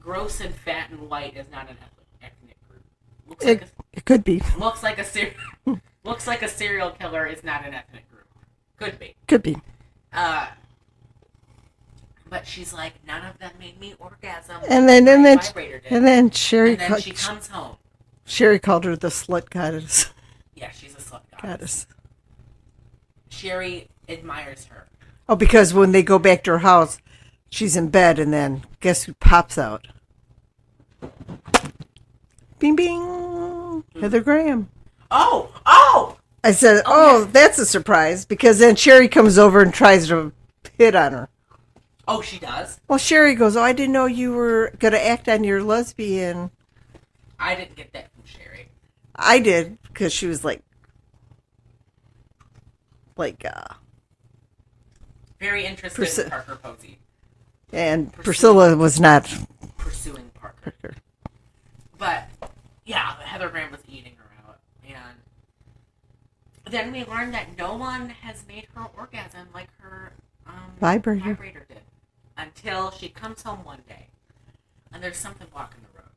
gross 0.00 0.40
and 0.40 0.54
fat 0.54 0.90
and 0.90 1.08
white 1.10 1.36
is 1.36 1.46
not 1.50 1.68
an 1.68 1.76
eth- 1.82 2.30
ethnic 2.32 2.56
group. 2.68 2.82
Looks 3.26 3.44
It, 3.44 3.60
like 3.62 3.68
it 3.92 4.04
could 4.04 4.22
be. 4.24 4.40
looks 4.58 4.82
like 4.84 4.98
a 4.98 5.04
looks 6.04 6.26
like 6.26 6.42
a 6.42 6.48
serial 6.48 6.90
killer 6.90 7.26
is 7.26 7.44
not 7.44 7.66
an 7.66 7.74
ethnic 7.74 8.10
group. 8.10 8.26
Could 8.78 8.98
be. 8.98 9.14
Could 9.26 9.42
be. 9.42 9.56
Uh, 10.12 10.48
but 12.28 12.46
she's 12.46 12.72
like, 12.72 12.94
none 13.06 13.24
of 13.24 13.38
them 13.38 13.52
made 13.58 13.78
me 13.80 13.94
orgasm. 13.98 14.56
And 14.68 14.88
then 14.88 15.08
and 15.08 15.24
then 15.24 15.40
and 15.90 16.06
then 16.06 16.30
Sherry 16.30 16.72
And 16.72 16.80
then 16.80 16.88
ca- 16.88 16.98
she 16.98 17.12
comes 17.12 17.48
home. 17.48 17.76
Sherry 18.24 18.58
called 18.58 18.84
her 18.84 18.96
the 18.96 19.08
slut 19.08 19.50
goddess. 19.50 20.10
Yeah, 20.54 20.72
she's 20.72 20.92
a 20.94 20.98
slut 20.98 21.20
goddess. 21.30 21.40
Goddess. 21.40 21.86
Sherry 23.28 23.88
admires 24.08 24.64
her. 24.64 24.88
Oh, 25.28 25.36
because 25.36 25.72
when 25.72 25.92
they 25.92 26.02
go 26.02 26.18
back 26.18 26.42
to 26.44 26.50
her 26.50 26.58
house, 26.58 26.98
she's 27.48 27.76
in 27.76 27.90
bed, 27.90 28.18
and 28.18 28.32
then 28.32 28.64
guess 28.80 29.04
who 29.04 29.14
pops 29.14 29.56
out? 29.56 29.86
Bing 32.58 32.74
bing, 32.74 33.84
Heather 34.00 34.20
Graham. 34.20 34.68
Oh, 35.10 35.50
oh! 35.66 36.16
I 36.44 36.52
said, 36.52 36.82
Oh, 36.86 37.22
"Oh, 37.22 37.24
that's 37.24 37.58
a 37.58 37.66
surprise," 37.66 38.24
because 38.24 38.58
then 38.58 38.76
Sherry 38.76 39.08
comes 39.08 39.38
over 39.38 39.60
and 39.60 39.72
tries 39.72 40.08
to 40.08 40.32
hit 40.76 40.94
on 40.94 41.12
her. 41.12 41.28
Oh, 42.06 42.22
she 42.22 42.38
does. 42.38 42.80
Well, 42.88 42.98
Sherry 42.98 43.34
goes, 43.34 43.56
"Oh, 43.56 43.62
I 43.62 43.72
didn't 43.72 43.92
know 43.92 44.06
you 44.06 44.32
were 44.32 44.72
going 44.78 44.92
to 44.92 45.04
act 45.06 45.28
on 45.28 45.44
your 45.44 45.62
lesbian." 45.62 46.50
I 47.38 47.54
didn't 47.54 47.76
get 47.76 47.92
that 47.92 48.10
from 48.12 48.24
Sherry. 48.24 48.68
I 49.14 49.38
did 49.40 49.78
because 49.82 50.12
she 50.12 50.26
was 50.26 50.44
like, 50.44 50.62
like, 53.16 53.44
uh, 53.44 53.74
Very 55.40 55.64
interested 55.66 56.02
Persi- 56.04 56.24
in 56.24 56.30
Parker 56.30 56.56
Posey 56.62 56.98
and 57.72 58.12
Priscilla 58.12 58.76
was 58.76 58.98
not. 59.00 59.32
pursuing 59.76 60.30
Parker. 60.34 60.72
But 61.98 62.28
yeah, 62.86 63.14
Heather 63.22 63.48
Graham 63.50 63.70
was 63.70 63.80
eating 63.88 64.12
her 64.16 64.17
out, 64.17 64.17
and 64.17 64.17
then 66.70 66.92
we 66.92 67.04
learned 67.04 67.34
that 67.34 67.56
no 67.56 67.76
one 67.76 68.08
has 68.10 68.44
made 68.48 68.66
her 68.74 68.86
orgasm 68.96 69.48
like 69.54 69.68
her 69.80 70.12
um, 70.46 70.72
Vibrator. 70.80 71.24
vibrator 71.34 71.66
did 71.68 71.78
until 72.36 72.90
she 72.90 73.08
comes 73.08 73.42
home 73.42 73.64
one 73.64 73.82
day, 73.88 74.06
and 74.92 75.02
there's 75.02 75.16
something 75.16 75.46
blocking 75.52 75.80
the 75.92 75.98
road. 75.98 76.10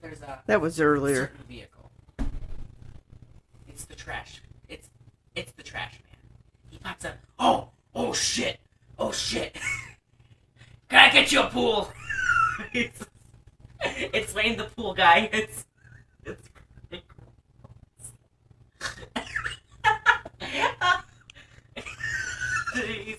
There's 0.00 0.22
a 0.22 0.40
That 0.46 0.60
was 0.60 0.80
earlier. 0.80 1.26
certain 1.26 1.44
vehicle. 1.48 1.90
It's 3.68 3.84
the 3.84 3.94
trash. 3.94 4.40
It's 4.68 4.88
it's 5.34 5.52
the 5.52 5.62
trash 5.62 5.92
man. 5.94 6.18
He 6.70 6.78
pops 6.78 7.04
up. 7.04 7.16
Oh 7.38 7.68
oh 7.94 8.12
shit 8.12 8.58
oh 8.98 9.12
shit. 9.12 9.56
Can 10.88 10.98
I 11.00 11.10
get 11.12 11.32
you 11.32 11.42
a 11.42 11.46
pool? 11.48 11.90
it's, 12.72 13.04
it's 13.80 14.34
Lane 14.34 14.56
the 14.56 14.64
pool 14.64 14.94
guy. 14.94 15.28
It's 15.32 15.64
it's 16.24 16.48
gross. 16.48 18.10
He's, 22.74 23.16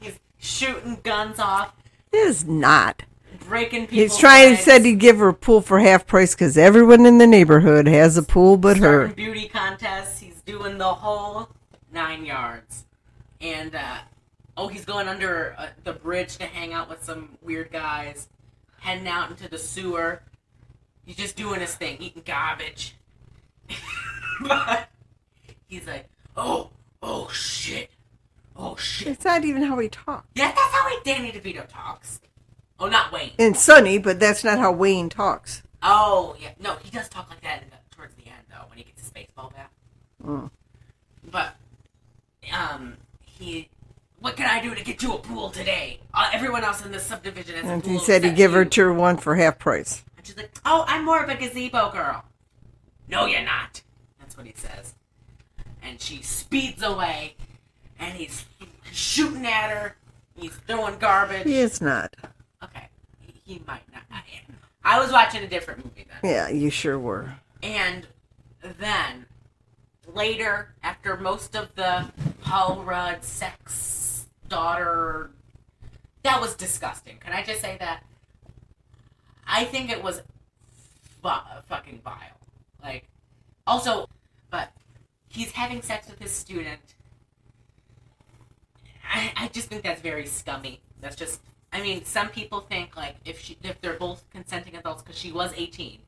he's 0.00 0.18
shooting 0.38 0.98
guns 1.02 1.38
off, 1.38 1.72
It 2.12 2.18
is 2.18 2.44
not. 2.44 3.02
breaking 3.46 3.82
people. 3.86 3.98
He's 3.98 4.16
trying. 4.16 4.50
He 4.50 4.56
said 4.56 4.84
he'd 4.84 4.98
give 4.98 5.18
her 5.18 5.28
a 5.28 5.34
pool 5.34 5.60
for 5.60 5.78
half 5.80 6.06
price 6.06 6.34
because 6.34 6.58
everyone 6.58 7.06
in 7.06 7.18
the 7.18 7.26
neighborhood 7.26 7.86
has 7.86 8.16
a 8.16 8.22
pool 8.22 8.56
but 8.56 8.76
her. 8.78 9.08
beauty 9.08 9.48
contests. 9.48 10.20
He's 10.20 10.40
doing 10.42 10.78
the 10.78 10.94
whole 10.94 11.48
nine 11.92 12.24
yards, 12.24 12.84
and 13.40 13.74
uh, 13.74 13.98
oh, 14.56 14.68
he's 14.68 14.84
going 14.84 15.08
under 15.08 15.54
uh, 15.58 15.68
the 15.84 15.92
bridge 15.92 16.36
to 16.38 16.44
hang 16.46 16.72
out 16.72 16.88
with 16.88 17.02
some 17.04 17.36
weird 17.42 17.70
guys, 17.72 18.28
heading 18.80 19.08
out 19.08 19.30
into 19.30 19.48
the 19.48 19.58
sewer. 19.58 20.22
He's 21.04 21.16
just 21.16 21.36
doing 21.36 21.60
his 21.60 21.74
thing, 21.74 21.96
eating 22.00 22.22
garbage. 22.26 22.94
but 24.42 24.88
he's 25.68 25.86
like, 25.86 26.08
oh, 26.36 26.70
oh 27.02 27.28
shit, 27.28 27.90
oh 28.56 28.76
shit. 28.76 29.08
It's 29.08 29.24
not 29.24 29.44
even 29.44 29.62
how 29.62 29.78
he 29.78 29.88
talks. 29.88 30.26
Yeah, 30.34 30.52
that's 30.52 30.72
how 30.72 31.02
Danny 31.04 31.30
DeVito 31.30 31.66
talks. 31.68 32.20
Oh, 32.80 32.88
not 32.88 33.12
Wayne. 33.12 33.32
And 33.38 33.56
Sunny, 33.56 33.98
but 33.98 34.20
that's 34.20 34.44
not 34.44 34.58
how 34.58 34.72
Wayne 34.72 35.08
talks. 35.08 35.62
Oh, 35.82 36.36
yeah. 36.40 36.50
No, 36.60 36.76
he 36.82 36.90
does 36.90 37.08
talk 37.08 37.28
like 37.28 37.40
that 37.42 37.62
in 37.62 37.70
the, 37.70 37.76
towards 37.90 38.14
the 38.14 38.26
end, 38.26 38.44
though, 38.50 38.68
when 38.68 38.78
he 38.78 38.84
gets 38.84 39.00
his 39.00 39.10
baseball 39.10 39.52
bat. 39.54 39.70
Mm. 40.24 40.50
But, 41.30 41.56
um, 42.52 42.96
he. 43.24 43.68
What 44.20 44.36
can 44.36 44.46
I 44.50 44.60
do 44.60 44.74
to 44.74 44.82
get 44.82 45.00
you 45.00 45.14
a 45.14 45.18
pool 45.18 45.48
today? 45.50 46.00
Uh, 46.12 46.28
everyone 46.32 46.64
else 46.64 46.84
in 46.84 46.90
this 46.90 47.04
subdivision 47.04 47.54
has 47.54 47.64
a 47.64 47.66
pool. 47.66 47.72
And 47.74 47.84
he 47.84 47.98
said 48.00 48.24
he'd 48.24 48.30
except 48.30 48.36
give 48.36 48.52
her 48.52 48.64
you." 48.64 48.70
to 48.70 48.80
her 48.82 48.92
one 48.92 49.16
for 49.16 49.36
half 49.36 49.60
price. 49.60 50.04
And 50.16 50.26
she's 50.26 50.36
like, 50.36 50.50
"Oh, 50.64 50.84
I'm 50.88 51.04
more 51.04 51.22
of 51.22 51.28
a 51.28 51.36
gazebo 51.36 51.92
girl." 51.92 52.24
No, 53.08 53.26
you're 53.26 53.44
not. 53.44 53.82
That's 54.18 54.36
what 54.36 54.46
he 54.46 54.54
says. 54.56 54.94
And 55.82 56.00
she 56.00 56.22
speeds 56.22 56.82
away, 56.82 57.34
and 57.98 58.14
he's 58.14 58.44
shooting 58.92 59.46
at 59.46 59.70
her. 59.70 59.96
He's 60.34 60.54
throwing 60.66 60.98
garbage. 60.98 61.44
He 61.46 61.58
is 61.58 61.80
not. 61.80 62.14
Okay, 62.62 62.88
he, 63.20 63.54
he 63.54 63.62
might 63.66 63.82
not. 63.92 64.02
I 64.88 64.98
was 64.98 65.12
watching 65.12 65.42
a 65.42 65.46
different 65.46 65.84
movie 65.84 66.06
then. 66.08 66.30
Yeah, 66.32 66.48
you 66.48 66.70
sure 66.70 66.98
were. 66.98 67.34
And 67.62 68.06
then 68.62 69.26
later, 70.14 70.74
after 70.82 71.18
most 71.18 71.54
of 71.54 71.74
the 71.74 72.10
Paul 72.42 72.82
Rudd 72.84 73.22
sex 73.22 74.28
daughter, 74.48 75.30
that 76.22 76.40
was 76.40 76.54
disgusting. 76.54 77.18
Can 77.18 77.34
I 77.34 77.42
just 77.42 77.60
say 77.60 77.76
that? 77.80 78.02
I 79.46 79.64
think 79.64 79.90
it 79.90 80.02
was 80.02 80.22
fu- 81.22 81.28
fucking 81.68 82.00
vile. 82.02 82.16
Like, 82.82 83.08
also, 83.66 84.08
but 84.50 84.70
he's 85.28 85.52
having 85.52 85.82
sex 85.82 86.08
with 86.08 86.18
his 86.18 86.30
student. 86.30 86.80
I, 89.10 89.32
I 89.36 89.48
just 89.48 89.68
think 89.68 89.82
that's 89.82 90.00
very 90.00 90.26
scummy. 90.26 90.80
That's 91.00 91.16
just. 91.16 91.40
I 91.72 91.82
mean, 91.82 92.04
some 92.04 92.28
people 92.28 92.60
think 92.60 92.96
like 92.96 93.16
if 93.24 93.40
she 93.40 93.58
if 93.62 93.80
they're 93.80 93.94
both 93.94 94.24
consenting 94.30 94.76
adults 94.76 95.02
because 95.02 95.18
she 95.18 95.32
was 95.32 95.52
eighteen. 95.56 95.98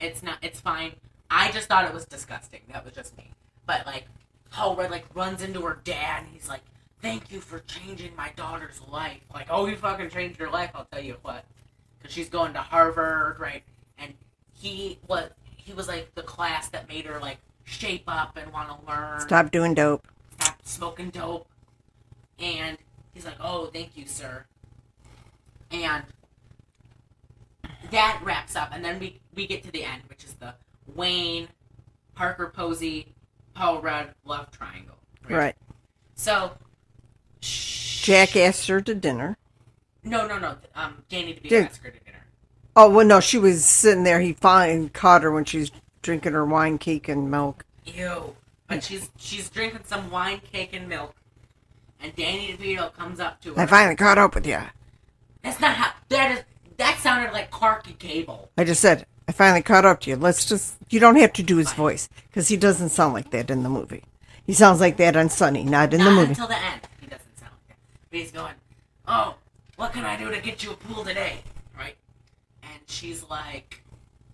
It's 0.00 0.22
not. 0.22 0.38
It's 0.42 0.60
fine. 0.60 0.92
I 1.30 1.50
just 1.52 1.68
thought 1.68 1.84
it 1.84 1.94
was 1.94 2.04
disgusting. 2.04 2.60
That 2.72 2.84
was 2.84 2.94
just 2.94 3.16
me. 3.16 3.30
But 3.66 3.86
like, 3.86 4.06
Paul 4.50 4.76
Rudd 4.76 4.90
like 4.90 5.06
runs 5.14 5.42
into 5.42 5.62
her 5.62 5.80
dad 5.84 6.24
and 6.24 6.32
he's 6.32 6.48
like, 6.48 6.62
"Thank 7.00 7.30
you 7.32 7.40
for 7.40 7.60
changing 7.60 8.14
my 8.16 8.30
daughter's 8.36 8.80
life." 8.90 9.20
Like, 9.32 9.46
oh, 9.50 9.66
you 9.66 9.76
fucking 9.76 10.10
changed 10.10 10.38
her 10.40 10.50
life. 10.50 10.70
I'll 10.74 10.86
tell 10.92 11.02
you 11.02 11.16
what, 11.22 11.44
because 11.98 12.12
she's 12.12 12.28
going 12.28 12.52
to 12.54 12.60
Harvard, 12.60 13.38
right? 13.40 13.62
And 13.98 14.14
he 14.52 14.98
was 15.06 15.30
he 15.56 15.72
was 15.72 15.88
like 15.88 16.14
the 16.14 16.22
class 16.22 16.68
that 16.70 16.88
made 16.88 17.06
her 17.06 17.20
like 17.20 17.38
shape 17.64 18.04
up 18.08 18.36
and 18.36 18.52
want 18.52 18.68
to 18.68 18.86
learn 18.90 19.20
Stop 19.20 19.50
doing 19.50 19.74
dope. 19.74 20.06
stop 20.38 20.58
smoking 20.64 21.10
dope. 21.10 21.46
And 22.38 22.76
he's 23.14 23.24
like, 23.24 23.36
oh, 23.40 23.66
thank 23.66 23.96
you, 23.96 24.06
sir. 24.06 24.44
And 25.70 26.04
that 27.90 28.20
wraps 28.24 28.56
up, 28.56 28.70
and 28.72 28.84
then 28.84 28.98
we 28.98 29.20
we 29.34 29.46
get 29.46 29.62
to 29.64 29.70
the 29.70 29.84
end, 29.84 30.02
which 30.08 30.24
is 30.24 30.34
the 30.34 30.54
Wayne, 30.94 31.48
Parker 32.14 32.52
Posey, 32.54 33.14
Paul 33.54 33.80
Rudd 33.80 34.14
love 34.24 34.50
triangle. 34.50 34.96
Right. 35.28 35.54
So 36.14 36.52
Jack 37.40 38.36
asked 38.36 38.66
her 38.68 38.80
to 38.80 38.94
dinner. 38.94 39.36
No, 40.04 40.26
no, 40.26 40.38
no. 40.38 40.56
Um, 40.74 41.04
Danny 41.08 41.34
DeVito 41.34 41.48
Did- 41.48 41.64
asked 41.66 41.82
her 41.84 41.90
to 41.90 42.00
dinner. 42.00 42.24
Oh 42.74 42.88
well, 42.90 43.06
no, 43.06 43.20
she 43.20 43.38
was 43.38 43.64
sitting 43.64 44.04
there. 44.04 44.20
He 44.20 44.32
finally 44.32 44.88
caught 44.88 45.22
her 45.22 45.30
when 45.30 45.44
she's 45.44 45.70
drinking 46.02 46.32
her 46.32 46.44
wine, 46.44 46.78
cake, 46.78 47.08
and 47.08 47.30
milk. 47.30 47.64
Ew. 47.86 48.34
But 48.68 48.84
she's 48.84 49.10
she's 49.16 49.48
drinking 49.50 49.82
some 49.84 50.10
wine, 50.10 50.40
cake, 50.52 50.70
and 50.72 50.88
milk, 50.88 51.14
and 52.00 52.14
Danny 52.16 52.56
DeVito 52.56 52.92
comes 52.94 53.20
up 53.20 53.40
to 53.42 53.54
her. 53.54 53.60
I 53.60 53.66
finally 53.66 53.96
caught 53.96 54.18
up 54.18 54.34
with 54.34 54.46
you. 54.46 54.58
That's 55.42 55.60
not 55.60 55.74
how. 55.76 55.92
That 56.08 56.38
is. 56.38 56.44
That 56.78 56.98
sounded 56.98 57.32
like 57.32 57.50
Clarky 57.50 57.98
Gable. 57.98 58.50
I 58.56 58.64
just 58.64 58.80
said 58.80 59.06
I 59.28 59.32
finally 59.32 59.62
caught 59.62 59.84
up 59.84 60.00
to 60.00 60.10
you. 60.10 60.16
Let's 60.16 60.46
just. 60.46 60.74
You 60.90 61.00
don't 61.00 61.16
have 61.16 61.32
to 61.34 61.42
do 61.42 61.56
his 61.58 61.72
voice 61.72 62.08
because 62.28 62.48
he 62.48 62.56
doesn't 62.56 62.90
sound 62.90 63.12
like 63.14 63.30
that 63.30 63.50
in 63.50 63.62
the 63.62 63.68
movie. 63.68 64.04
He 64.44 64.52
sounds 64.54 64.80
like 64.80 64.96
that 64.96 65.16
on 65.16 65.28
Sunny, 65.28 65.64
not 65.64 65.92
in 65.92 65.98
Not 66.00 66.04
the 66.06 66.10
movie. 66.16 66.30
until 66.30 66.48
the 66.48 66.56
end. 66.56 66.80
He 67.00 67.06
doesn't 67.06 67.38
sound 67.38 67.52
like 67.52 67.68
that. 67.68 67.76
But 68.10 68.18
he's 68.20 68.32
going, 68.32 68.54
"Oh, 69.06 69.34
what 69.76 69.92
can 69.92 70.04
I 70.04 70.16
do 70.16 70.30
to 70.30 70.40
get 70.40 70.64
you 70.64 70.70
a 70.70 70.74
pool 70.76 71.04
today?" 71.04 71.42
Right? 71.76 71.96
And 72.62 72.80
she's 72.86 73.22
like, 73.28 73.82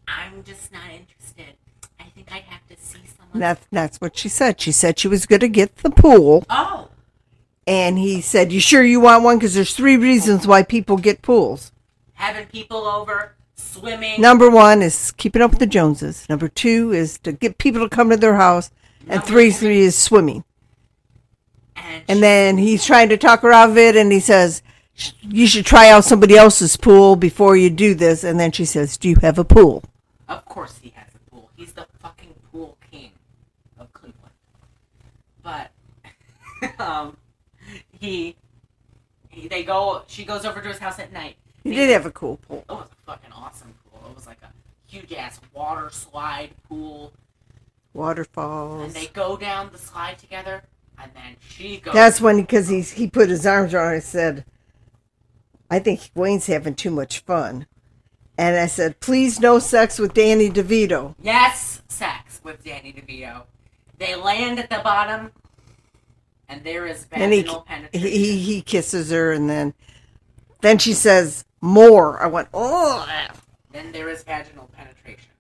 "I'm 0.08 0.42
just 0.44 0.72
not 0.72 0.90
interested. 0.90 1.54
I 2.00 2.04
think 2.14 2.32
I'd 2.32 2.42
have 2.44 2.66
to 2.68 2.76
see 2.82 3.00
someone." 3.16 3.38
That's 3.40 3.66
that's 3.70 4.00
what 4.00 4.16
she 4.16 4.28
said. 4.28 4.60
She 4.60 4.72
said 4.72 4.98
she 4.98 5.08
was 5.08 5.26
going 5.26 5.40
to 5.40 5.48
get 5.48 5.76
the 5.78 5.90
pool, 5.90 6.44
oh, 6.48 6.88
and 7.66 7.98
he 7.98 8.20
said, 8.20 8.52
"You 8.52 8.60
sure 8.60 8.82
you 8.82 9.00
want 9.00 9.24
one? 9.24 9.36
Because 9.38 9.54
there's 9.54 9.74
three 9.74 9.96
reasons 9.96 10.46
why 10.46 10.62
people 10.62 10.96
get 10.96 11.22
pools. 11.22 11.72
having 12.14 12.46
people 12.46 12.78
over, 12.78 13.36
swimming. 13.54 14.20
Number 14.20 14.50
one 14.50 14.82
is 14.82 15.12
keeping 15.12 15.42
up 15.42 15.50
with 15.50 15.60
the 15.60 15.66
Joneses. 15.66 16.26
Number 16.28 16.48
two 16.48 16.92
is 16.92 17.18
to 17.20 17.32
get 17.32 17.58
people 17.58 17.82
to 17.88 17.94
come 17.94 18.10
to 18.10 18.16
their 18.16 18.36
house, 18.36 18.70
and 19.02 19.20
Number 19.20 19.50
three 19.52 19.80
is 19.80 19.96
swimming." 19.96 20.44
And, 21.76 22.02
And 22.08 22.22
then 22.22 22.58
he's 22.58 22.84
trying 22.84 23.08
to 23.10 23.16
talk 23.16 23.42
her 23.42 23.52
out 23.52 23.70
of 23.70 23.78
it, 23.78 23.94
and 23.94 24.10
he 24.10 24.18
says, 24.18 24.62
"You 25.22 25.46
should 25.46 25.64
try 25.64 25.88
out 25.90 26.04
somebody 26.04 26.36
else's 26.36 26.76
pool 26.76 27.14
before 27.14 27.56
you 27.56 27.70
do 27.70 27.94
this." 27.94 28.24
And 28.24 28.40
then 28.40 28.50
she 28.50 28.64
says, 28.64 28.96
"Do 28.96 29.08
you 29.08 29.16
have 29.22 29.38
a 29.38 29.44
pool?" 29.44 29.84
Of 30.28 30.44
course 30.44 30.78
he 30.82 30.90
has 30.90 31.08
a 31.14 31.30
pool. 31.30 31.50
He's 31.56 31.72
the 31.72 31.86
fucking 32.00 32.34
pool 32.52 32.76
king 32.90 33.12
of 33.78 33.92
Cleveland. 33.92 34.34
But 35.42 35.70
um 36.78 37.16
he, 37.98 38.36
he 39.28 39.48
they 39.48 39.62
go 39.62 40.02
she 40.06 40.24
goes 40.24 40.44
over 40.44 40.60
to 40.60 40.68
his 40.68 40.78
house 40.78 40.98
at 40.98 41.12
night. 41.12 41.36
He 41.64 41.74
did 41.74 41.90
have 41.90 42.06
a 42.06 42.10
cool 42.10 42.36
pool. 42.36 42.64
It 42.68 42.72
was 42.72 42.88
a 42.92 43.10
fucking 43.10 43.32
awesome 43.32 43.74
pool. 43.90 44.10
It 44.10 44.14
was 44.14 44.26
like 44.26 44.40
a 44.42 44.52
huge 44.86 45.12
ass 45.12 45.40
water 45.54 45.90
slide 45.90 46.50
pool. 46.68 47.12
Waterfalls. 47.94 48.84
And 48.84 48.94
they 48.94 49.06
go 49.06 49.36
down 49.36 49.70
the 49.72 49.78
slide 49.78 50.18
together 50.18 50.62
and 51.00 51.10
then 51.14 51.36
she 51.40 51.78
goes 51.78 51.94
That's 51.94 52.20
when 52.20 52.36
because 52.36 52.68
he 52.68 52.82
he 52.82 53.08
put 53.08 53.30
his 53.30 53.46
arms 53.46 53.72
around 53.72 53.88
her 53.88 53.94
and 53.94 54.02
said, 54.02 54.44
"I 55.70 55.78
think 55.78 56.10
Wayne's 56.14 56.46
having 56.46 56.74
too 56.74 56.90
much 56.90 57.20
fun." 57.20 57.66
And 58.38 58.56
I 58.56 58.66
said, 58.66 59.00
"Please, 59.00 59.40
no 59.40 59.58
sex 59.58 59.98
with 59.98 60.14
Danny 60.14 60.48
DeVito." 60.48 61.16
Yes, 61.20 61.82
sex 61.88 62.40
with 62.42 62.64
Danny 62.64 62.92
DeVito. 62.92 63.42
They 63.98 64.14
land 64.14 64.60
at 64.60 64.70
the 64.70 64.78
bottom 64.78 65.32
and 66.48 66.64
there 66.64 66.86
is 66.86 67.06
And 67.12 67.32
he, 67.32 67.42
vaginal 67.42 67.62
penetration. 67.62 68.08
he 68.08 68.38
he 68.38 68.62
kisses 68.62 69.10
her, 69.10 69.32
and 69.32 69.48
then 69.50 69.74
then 70.60 70.78
she 70.78 70.92
says 70.92 71.44
more. 71.60 72.20
I 72.22 72.26
went, 72.26 72.48
"Oh." 72.54 73.06
Then 73.70 73.92
there 73.92 74.08
is 74.08 74.22
vaginal 74.22 74.68
penetration. 74.74 75.30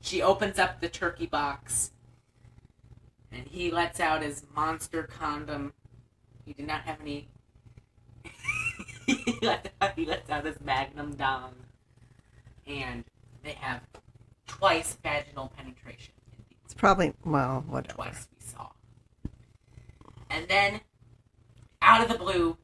She 0.00 0.20
opens 0.20 0.58
up 0.58 0.80
the 0.80 0.88
turkey 0.88 1.26
box, 1.26 1.92
and 3.30 3.46
he 3.46 3.70
lets 3.70 4.00
out 4.00 4.22
his 4.22 4.44
monster 4.54 5.04
condom. 5.04 5.72
He 6.44 6.52
did 6.52 6.66
not 6.66 6.82
have 6.82 7.00
any. 7.00 7.28
he, 9.06 9.38
lets 9.40 9.68
out, 9.80 9.92
he 9.94 10.04
lets 10.04 10.28
out 10.30 10.44
his 10.44 10.60
magnum 10.60 11.14
dong, 11.14 11.54
and 12.66 13.04
they 13.42 13.52
have 13.52 13.80
twice 14.46 14.96
vaginal 15.02 15.52
penetration. 15.56 16.12
It's 16.64 16.74
probably 16.74 17.12
well, 17.24 17.64
whatever. 17.68 17.94
Twice 17.94 18.28
we 18.38 18.46
saw, 18.46 18.68
and 20.30 20.48
then 20.48 20.80
out 21.82 22.00
of 22.02 22.08
the 22.08 22.18
blue, 22.18 22.56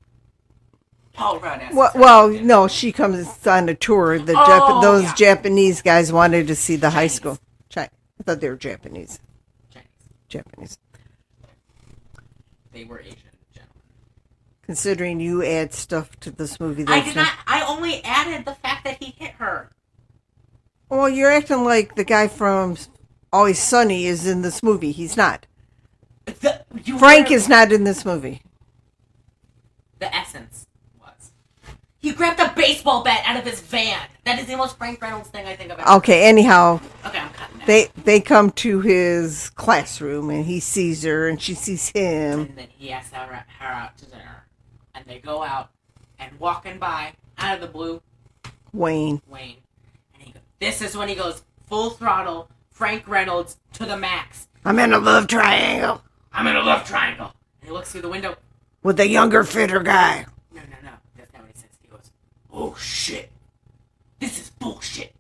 Paul 1.13 1.39
Rudd. 1.41 1.61
Well, 1.75 1.91
well, 1.95 2.29
no, 2.31 2.67
she 2.69 2.93
comes 2.93 3.47
on 3.47 3.69
a 3.69 3.75
tour. 3.75 4.19
The 4.19 4.33
Oh, 4.33 4.37
Jap- 4.47 4.83
those 4.83 5.03
yeah. 5.05 5.15
Japanese 5.15 5.83
guys 5.83 6.13
wanted 6.13 6.47
to 6.49 6.55
see 6.57 6.77
the 6.77 6.91
high 6.91 7.07
school. 7.09 7.39
Chi- 7.73 7.83
I 8.19 8.23
thought 8.23 8.41
they 8.41 8.49
were 8.49 8.57
Japanese. 8.57 9.21
Chinese. 9.73 9.89
Japanese. 10.29 10.79
They 12.73 12.85
were 12.85 13.01
Asian 13.01 13.17
gentlemen. 13.53 13.83
Considering 14.63 15.21
you 15.21 15.45
add 15.45 15.75
stuff 15.75 16.19
to 16.21 16.31
this 16.31 16.59
movie, 16.61 16.85
I 16.87 17.01
did 17.01 17.17
not. 17.17 17.33
I 17.47 17.63
only 17.67 18.03
added 18.05 18.45
the 18.47 18.55
fact 18.55 18.85
that 18.85 19.03
he 19.03 19.11
hit. 19.19 19.30
Well, 20.91 21.09
you're 21.09 21.31
acting 21.31 21.65
like 21.65 21.95
the 21.95 22.05
guy 22.05 22.29
from 22.29 22.77
Always 23.33 23.59
Sunny 23.61 24.07
is 24.07 24.27
in 24.27 24.43
this 24.43 24.63
movie. 24.63 24.93
He's 24.93 25.17
not. 25.17 25.47
The, 26.27 26.65
Frank 26.99 27.31
is 27.31 27.49
not 27.49 27.73
in 27.73 27.85
this 27.85 28.05
movie. 28.05 28.43
The 30.01 30.15
essence 30.15 30.67
was. 31.01 31.33
He 31.99 32.13
grabbed 32.13 32.41
a 32.41 32.53
baseball 32.57 33.03
bat 33.05 33.23
out 33.25 33.37
of 33.37 33.45
his 33.45 33.61
van. 33.61 34.01
That 34.25 34.39
is 34.39 34.47
the 34.47 34.57
most 34.57 34.77
Frank 34.79 35.01
Reynolds 35.01 35.29
thing 35.29 35.47
I 35.47 35.55
think 35.57 35.71
I've. 35.73 35.99
Okay. 35.99 36.29
Anyhow, 36.29 36.81
Okay, 37.07 37.19
I'm 37.19 37.31
cutting 37.33 37.59
that. 37.59 37.67
they 37.67 37.89
they 38.05 38.21
come 38.21 38.51
to 38.53 38.81
his 38.81 39.51
classroom 39.51 40.31
and 40.31 40.45
he 40.45 40.61
sees 40.61 41.03
her 41.05 41.29
and 41.29 41.41
she 41.41 41.55
sees 41.55 41.89
him. 41.91 42.41
and 42.41 42.57
then 42.59 42.69
he 42.77 42.91
asks 42.93 43.13
her, 43.13 43.45
her 43.59 43.67
out 43.67 43.97
to 43.99 44.07
dinner, 44.07 44.45
and 44.95 45.05
they 45.07 45.19
go 45.19 45.43
out, 45.43 45.71
and 46.19 46.39
walking 46.39 46.79
by 46.79 47.13
out 47.39 47.55
of 47.57 47.61
the 47.61 47.67
blue, 47.67 48.01
Wayne. 48.73 49.21
Wayne, 49.29 49.49
and 49.49 49.51
he. 49.51 49.57
Go, 49.57 49.70
this 50.61 50.81
is 50.83 50.97
when 50.97 51.09
he 51.09 51.15
goes 51.15 51.43
full 51.69 51.91
throttle, 51.91 52.49
Frank 52.71 53.07
Reynolds 53.09 53.57
to 53.75 53.85
the 53.85 53.97
max. 53.97 54.49
I'm 54.65 54.79
in 54.79 54.93
a 54.93 54.99
love 54.99 55.27
triangle 55.27 56.03
I'm 56.33 56.47
in 56.47 56.55
a 56.57 56.61
love 56.63 56.87
triangle. 56.87 57.33
And 57.61 57.69
he 57.69 57.73
looks 57.73 57.91
through 57.93 58.03
the 58.03 58.09
window. 58.09 58.37
with 58.83 59.01
a 59.01 59.09
younger, 59.09 59.43
fitter 59.45 59.81
guy. 59.81 60.27
No, 60.55 60.61
no, 60.63 60.77
no. 60.85 60.91
That's 61.17 61.33
not 61.33 61.43
what 61.43 61.51
he 61.53 61.59
says. 61.61 61.71
He 61.83 61.89
goes, 61.89 62.11
"Oh 62.53 62.75
shit, 62.77 63.31
this 64.21 64.39
is 64.41 64.51
bullshit." 64.51 65.15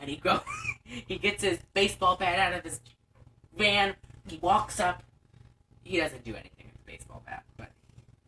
And 0.00 0.08
he 0.08 0.16
goes, 0.16 0.40
he 0.84 1.16
gets 1.18 1.42
his 1.42 1.58
baseball 1.74 2.16
bat 2.16 2.38
out 2.38 2.58
of 2.58 2.64
his 2.64 2.80
van. 3.56 3.94
He 4.26 4.38
walks 4.38 4.80
up. 4.80 5.02
He 5.82 5.98
doesn't 5.98 6.24
do 6.24 6.32
anything 6.34 6.66
with 6.72 6.84
the 6.86 6.92
baseball 6.92 7.22
bat, 7.26 7.44
but 7.56 7.70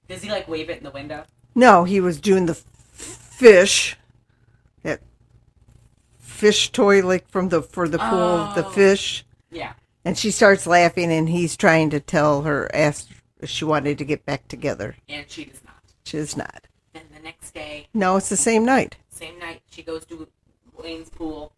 does 0.09 0.23
he 0.23 0.31
like 0.31 0.47
wave 0.49 0.69
it 0.71 0.79
in 0.79 0.85
the 0.85 0.91
window? 0.91 1.25
No, 1.55 1.85
he 1.85 2.01
was 2.01 2.21
doing 2.21 2.45
the 2.47 2.53
f- 2.53 2.59
fish. 2.93 3.97
Fish 6.37 6.71
toy 6.71 7.03
like 7.03 7.29
from 7.31 7.49
the 7.49 7.63
for 7.63 7.89
the 7.89 7.99
pool, 7.99 8.53
the 8.55 8.65
Oh. 8.67 8.71
fish. 8.71 9.25
Yeah. 9.51 9.73
And 10.05 10.19
she 10.19 10.31
starts 10.31 10.67
laughing 10.67 11.11
and 11.11 11.29
he's 11.31 11.57
trying 11.57 11.89
to 11.91 11.99
tell 12.01 12.43
her 12.43 12.71
ask 12.75 13.09
if 13.41 13.49
she 13.49 13.65
wanted 13.65 13.97
to 13.99 14.05
get 14.05 14.27
back 14.27 14.47
together. 14.49 14.97
And 15.09 15.25
she 15.31 15.47
does 15.47 15.65
not. 15.65 15.83
She 16.05 16.19
is 16.19 16.37
not. 16.37 16.67
Then 16.93 17.05
the 17.15 17.23
next 17.23 17.53
day, 17.53 17.89
No, 17.95 18.17
it's 18.17 18.29
the 18.29 18.37
same 18.37 18.65
night. 18.67 18.97
same 19.09 19.39
night, 19.39 19.63
she 19.71 19.83
goes 19.83 20.05
to 20.07 20.29
Wayne's 20.79 21.09
pool, 21.09 21.53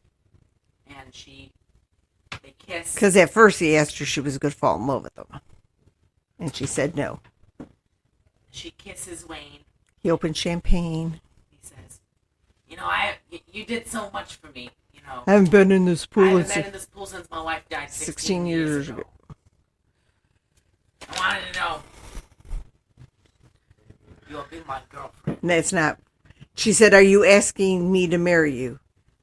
and 0.86 1.12
she 1.12 1.50
they 2.42 2.54
kiss. 2.58 2.94
Because 2.94 3.16
at 3.16 3.30
first 3.30 3.58
he 3.58 3.76
asked 3.76 3.98
her 3.98 4.04
if 4.04 4.08
she 4.08 4.20
was 4.20 4.38
going 4.38 4.52
to 4.52 4.56
fall 4.58 4.76
in 4.76 4.86
love 4.86 5.02
with 5.02 5.18
him. 5.18 5.40
And 6.38 6.54
she 6.54 6.66
said 6.66 6.94
no. 6.96 7.18
She 8.50 8.70
kisses 8.70 9.26
Wayne. 9.28 9.64
He 9.98 10.08
opened 10.10 10.36
champagne. 10.36 11.20
"You 12.68 12.76
know, 12.76 12.84
I 12.84 13.16
you 13.52 13.64
did 13.64 13.86
so 13.86 14.10
much 14.12 14.36
for 14.36 14.48
me. 14.52 14.70
You 14.92 15.00
know, 15.06 15.22
I 15.26 15.32
haven't 15.32 15.50
been 15.50 15.72
in 15.72 15.84
this 15.84 16.06
pool. 16.06 16.24
I 16.24 16.28
haven't 16.42 16.48
been 16.54 16.64
in 16.66 16.72
this 16.72 16.86
pool 16.86 17.06
since 17.06 17.28
my 17.30 17.42
wife 17.42 17.62
died 17.68 17.90
16, 17.90 18.06
16 18.14 18.46
years, 18.46 18.68
years 18.68 18.88
ago. 18.90 18.98
ago. 18.98 19.08
I 21.10 21.18
wanted 21.18 21.52
to 21.54 21.60
know. 21.60 21.82
You'll 24.30 24.46
be 24.50 24.60
my 24.66 24.80
girlfriend. 24.90 25.38
That's 25.42 25.72
not. 25.72 25.98
She 26.54 26.72
said, 26.72 26.92
Are 26.92 27.02
you 27.02 27.24
asking 27.24 27.90
me 27.90 28.06
to 28.08 28.18
marry 28.18 28.54
you? 28.54 28.78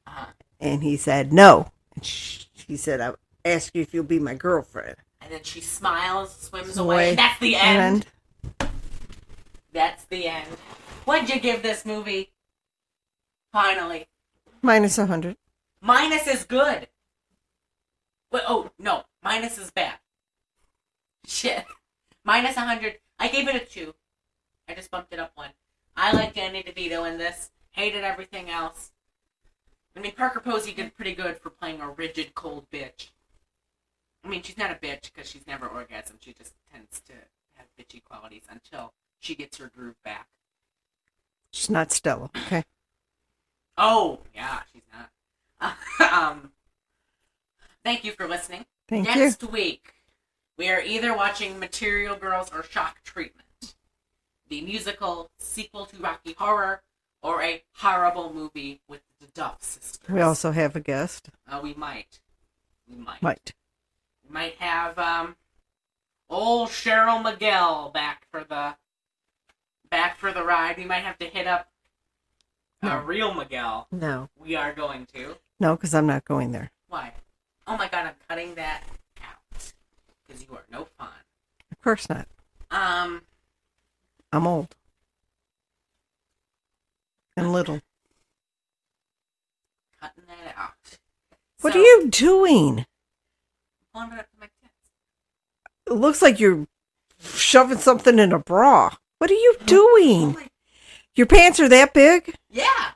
Uh-huh. 0.06 0.26
And 0.58 0.82
he 0.82 0.96
said, 0.96 1.32
No. 1.32 1.70
And 1.94 2.04
she, 2.04 2.46
she 2.54 2.76
said, 2.76 3.00
I 3.00 3.12
ask 3.44 3.74
you 3.74 3.82
if 3.82 3.94
you'll 3.94 4.04
be 4.04 4.18
my 4.18 4.34
girlfriend. 4.34 4.96
And 5.20 5.32
then 5.32 5.42
she 5.44 5.60
smiles, 5.60 6.34
swims 6.36 6.76
Away. 6.78 6.94
away. 6.94 7.08
and 7.10 7.18
That's 7.18 7.38
the 7.40 7.54
end. 7.56 8.06
And 8.60 8.68
That's 9.72 10.04
the 10.04 10.26
end. 10.26 10.48
What'd 11.04 11.28
you 11.28 11.38
give 11.40 11.62
this 11.62 11.84
movie? 11.84 12.30
Finally. 13.56 14.06
minus 14.60 14.98
a 14.98 15.02
100. 15.02 15.34
Minus 15.80 16.26
is 16.26 16.44
good. 16.44 16.88
Wait, 18.30 18.42
oh, 18.46 18.70
no. 18.78 19.04
Minus 19.24 19.56
is 19.56 19.70
bad. 19.70 19.94
Shit. 21.26 21.64
Minus 22.22 22.56
100. 22.56 22.98
I 23.18 23.28
gave 23.28 23.48
it 23.48 23.54
a 23.54 23.64
2. 23.64 23.94
I 24.68 24.74
just 24.74 24.90
bumped 24.90 25.14
it 25.14 25.18
up 25.18 25.32
one. 25.36 25.48
I 25.96 26.12
like 26.12 26.34
Danny 26.34 26.62
DeVito 26.62 27.10
in 27.10 27.16
this. 27.16 27.48
Hated 27.70 28.04
everything 28.04 28.50
else. 28.50 28.90
I 29.96 30.00
mean, 30.00 30.12
Parker 30.12 30.40
Posey 30.40 30.74
did 30.74 30.94
pretty 30.94 31.14
good 31.14 31.38
for 31.38 31.48
playing 31.48 31.80
a 31.80 31.88
rigid, 31.88 32.34
cold 32.34 32.66
bitch. 32.70 33.08
I 34.22 34.28
mean, 34.28 34.42
she's 34.42 34.58
not 34.58 34.70
a 34.70 34.74
bitch 34.74 35.10
because 35.14 35.30
she's 35.30 35.46
never 35.46 35.66
orgasmed. 35.66 36.20
She 36.20 36.34
just 36.34 36.52
tends 36.70 37.00
to 37.06 37.12
have 37.54 37.68
bitchy 37.80 38.04
qualities 38.04 38.44
until 38.50 38.92
she 39.18 39.34
gets 39.34 39.56
her 39.56 39.72
groove 39.74 39.96
back. 40.04 40.28
She's 41.52 41.70
not 41.70 41.90
Stella. 41.90 42.28
Okay. 42.36 42.62
Oh, 43.78 44.20
yeah, 44.34 44.60
she's 44.72 44.82
not. 44.92 45.76
um, 46.12 46.52
thank 47.84 48.04
you 48.04 48.12
for 48.12 48.26
listening. 48.28 48.64
Thank 48.88 49.08
you. 49.08 49.14
Next 49.14 49.42
week, 49.44 49.94
we 50.56 50.68
are 50.70 50.80
either 50.80 51.14
watching 51.14 51.58
Material 51.58 52.16
Girls 52.16 52.50
or 52.52 52.62
Shock 52.62 53.02
Treatment, 53.04 53.74
the 54.48 54.62
musical 54.62 55.30
sequel 55.38 55.86
to 55.86 55.96
Rocky 55.96 56.34
Horror, 56.38 56.82
or 57.22 57.42
a 57.42 57.62
horrible 57.74 58.32
movie 58.32 58.80
with 58.88 59.00
the 59.20 59.26
Duff 59.26 59.62
sisters. 59.62 60.08
We 60.08 60.20
also 60.20 60.52
have 60.52 60.76
a 60.76 60.80
guest. 60.80 61.28
Uh, 61.50 61.60
we 61.62 61.74
might. 61.74 62.20
We 62.88 62.96
might. 62.96 63.22
Might. 63.22 63.52
We 64.24 64.32
might 64.32 64.54
have 64.56 64.98
um, 64.98 65.36
old 66.30 66.68
Cheryl 66.68 67.22
Miguel 67.22 67.90
back 67.92 68.26
for 68.30 68.44
the 68.44 68.76
back 69.90 70.16
for 70.18 70.32
the 70.32 70.44
ride. 70.44 70.76
We 70.76 70.84
might 70.84 71.04
have 71.04 71.18
to 71.18 71.26
hit 71.26 71.46
up 71.46 71.68
a 72.86 72.90
No. 73.00 73.02
real 73.02 73.34
Miguel. 73.34 73.88
No. 73.92 74.28
We 74.38 74.54
are 74.56 74.72
going 74.72 75.06
to. 75.14 75.36
No, 75.60 75.76
because 75.76 75.94
I'm 75.94 76.06
not 76.06 76.24
going 76.24 76.52
there. 76.52 76.70
Why? 76.88 77.12
Oh 77.66 77.76
my 77.76 77.88
god, 77.88 78.06
I'm 78.06 78.14
cutting 78.28 78.54
that 78.56 78.82
out 79.22 79.72
because 80.26 80.42
you 80.42 80.54
are 80.54 80.64
no 80.70 80.86
fun. 80.98 81.08
Of 81.72 81.80
course 81.82 82.08
not. 82.08 82.28
Um, 82.70 83.22
I'm 84.32 84.46
old. 84.46 84.74
And 87.36 87.52
little. 87.52 87.80
cutting 90.00 90.24
that 90.28 90.54
out. 90.56 90.72
What 91.60 91.72
So, 91.72 91.78
are 91.78 91.82
you 91.82 92.08
doing? 92.10 92.86
Pulling 93.92 94.12
it 94.12 94.18
up 94.20 94.30
to 94.30 94.40
my 94.40 94.46
tits. 94.62 94.74
It 95.86 95.92
looks 95.94 96.22
like 96.22 96.38
you're 96.40 96.66
shoving 97.20 97.78
something 97.78 98.18
in 98.18 98.32
a 98.32 98.38
bra. 98.38 98.94
What 99.18 99.30
are 99.30 99.34
you 99.34 99.56
doing? 99.66 100.36
Your 101.16 101.26
pants 101.26 101.58
are 101.60 101.68
that 101.68 101.94
big? 101.94 102.34
Yeah. 102.50 102.90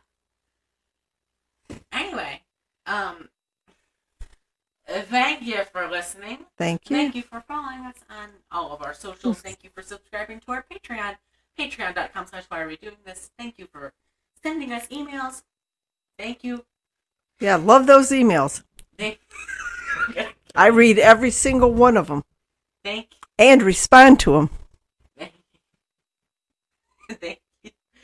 Anyway, 1.90 2.42
um, 2.86 3.30
thank 4.86 5.42
you 5.42 5.64
for 5.72 5.88
listening. 5.88 6.38
Thank 6.58 6.90
you. 6.90 6.96
Thank 6.96 7.14
you 7.14 7.22
for 7.22 7.42
following 7.48 7.80
us 7.86 7.96
on 8.10 8.28
all 8.52 8.72
of 8.72 8.82
our 8.82 8.92
socials. 8.92 9.40
Thank 9.40 9.64
you 9.64 9.70
for 9.74 9.82
subscribing 9.82 10.40
to 10.40 10.52
our 10.52 10.66
Patreon, 10.70 11.16
patreon.com 11.58 12.26
slash 12.26 12.44
why 12.48 12.60
are 12.60 12.68
we 12.68 12.76
doing 12.76 12.96
this. 13.06 13.30
Thank 13.38 13.58
you 13.58 13.66
for 13.72 13.94
sending 14.42 14.72
us 14.72 14.86
emails. 14.88 15.42
Thank 16.18 16.44
you. 16.44 16.64
Yeah, 17.40 17.56
love 17.56 17.86
those 17.86 18.10
emails. 18.10 18.62
Thank, 18.98 19.18
I 20.54 20.66
read 20.66 20.98
every 20.98 21.30
single 21.30 21.72
one 21.72 21.96
of 21.96 22.08
them 22.08 22.22
thank, 22.84 23.08
you. 23.12 23.18
and 23.38 23.62
respond 23.62 24.20
to 24.20 24.32
them. 24.32 24.50
thank, 25.16 25.32
thank 27.08 27.36
you. 27.36 27.49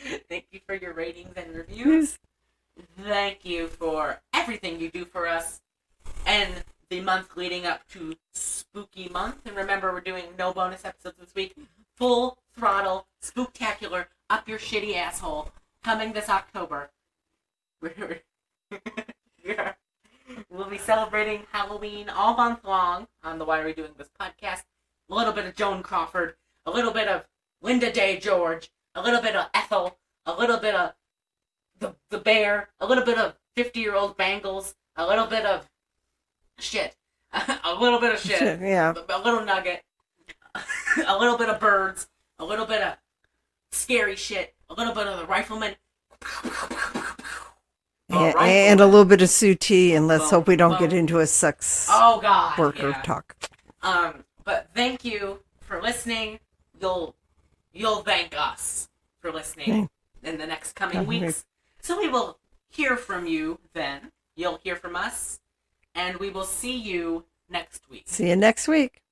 Thank 0.29 0.47
you 0.51 0.61
for 0.67 0.75
your 0.75 0.93
ratings 0.93 1.35
and 1.37 1.55
reviews. 1.55 2.19
Thank 3.03 3.45
you 3.45 3.69
for 3.69 4.21
everything 4.35 4.81
you 4.81 4.91
do 4.91 5.05
for 5.05 5.27
us 5.27 5.61
and 6.27 6.51
the 6.91 7.01
month 7.01 7.37
leading 7.37 7.67
up 7.67 7.87
to 7.93 8.15
Spooky 8.33 9.09
Month. 9.09 9.47
And 9.47 9.57
remember, 9.57 9.93
we're 9.93 10.01
doing 10.01 10.25
no 10.39 10.53
bonus 10.53 10.85
episodes 10.85 11.17
this 11.19 11.35
week. 11.35 11.55
Full 11.97 12.39
throttle, 12.57 13.07
spooktacular, 13.23 14.07
up 14.31 14.49
your 14.49 14.59
shitty 14.59 14.95
asshole, 14.97 15.51
coming 15.83 16.13
this 16.13 16.29
October. 16.29 16.91
We're- 17.81 18.21
we're- 19.45 19.73
we'll 20.51 20.69
be 20.69 20.79
celebrating 20.79 21.43
Halloween 21.53 22.09
all 22.09 22.35
month 22.37 22.65
long 22.65 23.07
on 23.25 23.39
the 23.39 23.45
Why 23.45 23.61
Are 23.61 23.65
We 23.65 23.73
Doing 23.73 23.93
This 23.97 24.11
podcast. 24.21 24.65
A 25.09 25.15
little 25.15 25.33
bit 25.33 25.47
of 25.47 25.55
Joan 25.55 25.83
Crawford, 25.83 26.35
a 26.67 26.71
little 26.71 26.93
bit 26.93 27.09
of 27.09 27.25
Lynda 27.63 27.93
Day 27.93 28.19
George, 28.19 28.71
a 28.97 29.03
little 29.03 29.21
bit 29.23 29.37
of 29.37 29.47
Ethel, 29.55 29.97
a 30.27 30.33
little 30.35 30.57
bit 30.59 30.75
of 30.75 30.93
the 31.79 31.95
the 32.11 32.19
bear, 32.19 32.71
a 32.81 32.87
little 32.87 33.05
bit 33.05 33.19
of 33.19 33.35
fifty 33.55 33.81
year 33.81 33.95
old 33.95 34.17
bangles, 34.17 34.75
a 34.97 35.07
little 35.07 35.27
bit 35.27 35.45
of 35.47 35.69
shit, 36.59 36.97
a 37.33 37.75
little 37.79 38.01
bit 38.01 38.15
of 38.15 38.21
shit, 38.21 38.61
Yeah. 38.61 38.93
a 39.09 39.19
little 39.19 39.45
nugget, 39.45 39.83
a 41.07 41.17
little 41.19 41.37
bit 41.39 41.49
of 41.49 41.61
birds, 41.61 42.09
a 42.39 42.45
little 42.45 42.67
bit 42.67 42.83
of 42.83 42.95
scary 43.71 44.17
shit, 44.17 44.55
a 44.71 44.75
little 44.75 44.95
bit 44.95 45.07
of 45.07 45.19
the 45.19 45.27
rifleman. 45.27 45.77
A 48.09 48.15
And, 48.15 48.35
rifleman. 48.35 48.49
and 48.49 48.81
a 48.81 48.87
little 48.87 49.05
bit 49.05 49.21
of 49.21 49.29
Suti, 49.29 49.95
and 49.95 50.07
let's 50.07 50.23
Well, 50.23 50.31
hope 50.31 50.47
we 50.49 50.57
don't 50.57 50.71
well. 50.71 50.81
get 50.81 50.93
into 50.93 51.19
a 51.19 51.27
sex 51.27 51.89
Oh 51.91 52.21
God, 52.21 52.57
worker 52.59 52.91
yeah. 52.91 53.03
talk. 53.03 53.37
Um, 53.83 54.25
but 54.45 54.69
thank 54.75 55.05
you 55.05 55.41
for 55.61 55.83
listening. 55.83 56.39
You'll 56.81 57.15
you'll 57.77 58.03
thank 58.03 58.35
us 58.39 58.89
for 59.21 59.31
listening 59.31 59.89
in 60.23 60.39
the 60.39 60.47
next 60.47 60.75
coming 60.75 60.99
Okay. 60.99 61.07
weeks. 61.07 61.45
So 61.81 61.99
we 61.99 62.09
will 62.09 62.39
hear 62.69 62.97
from 62.97 63.27
you 63.27 63.59
then. 63.75 64.13
You'll 64.35 64.59
hear 64.59 64.77
from 64.77 64.97
us, 64.97 65.41
and 65.95 66.17
we 66.19 66.31
will 66.31 66.45
see 66.45 66.77
you 66.77 67.25
next 67.49 67.89
week. 67.89 68.05
See 68.07 68.29
you 68.29 68.37
next 68.37 68.69
week. 68.69 69.03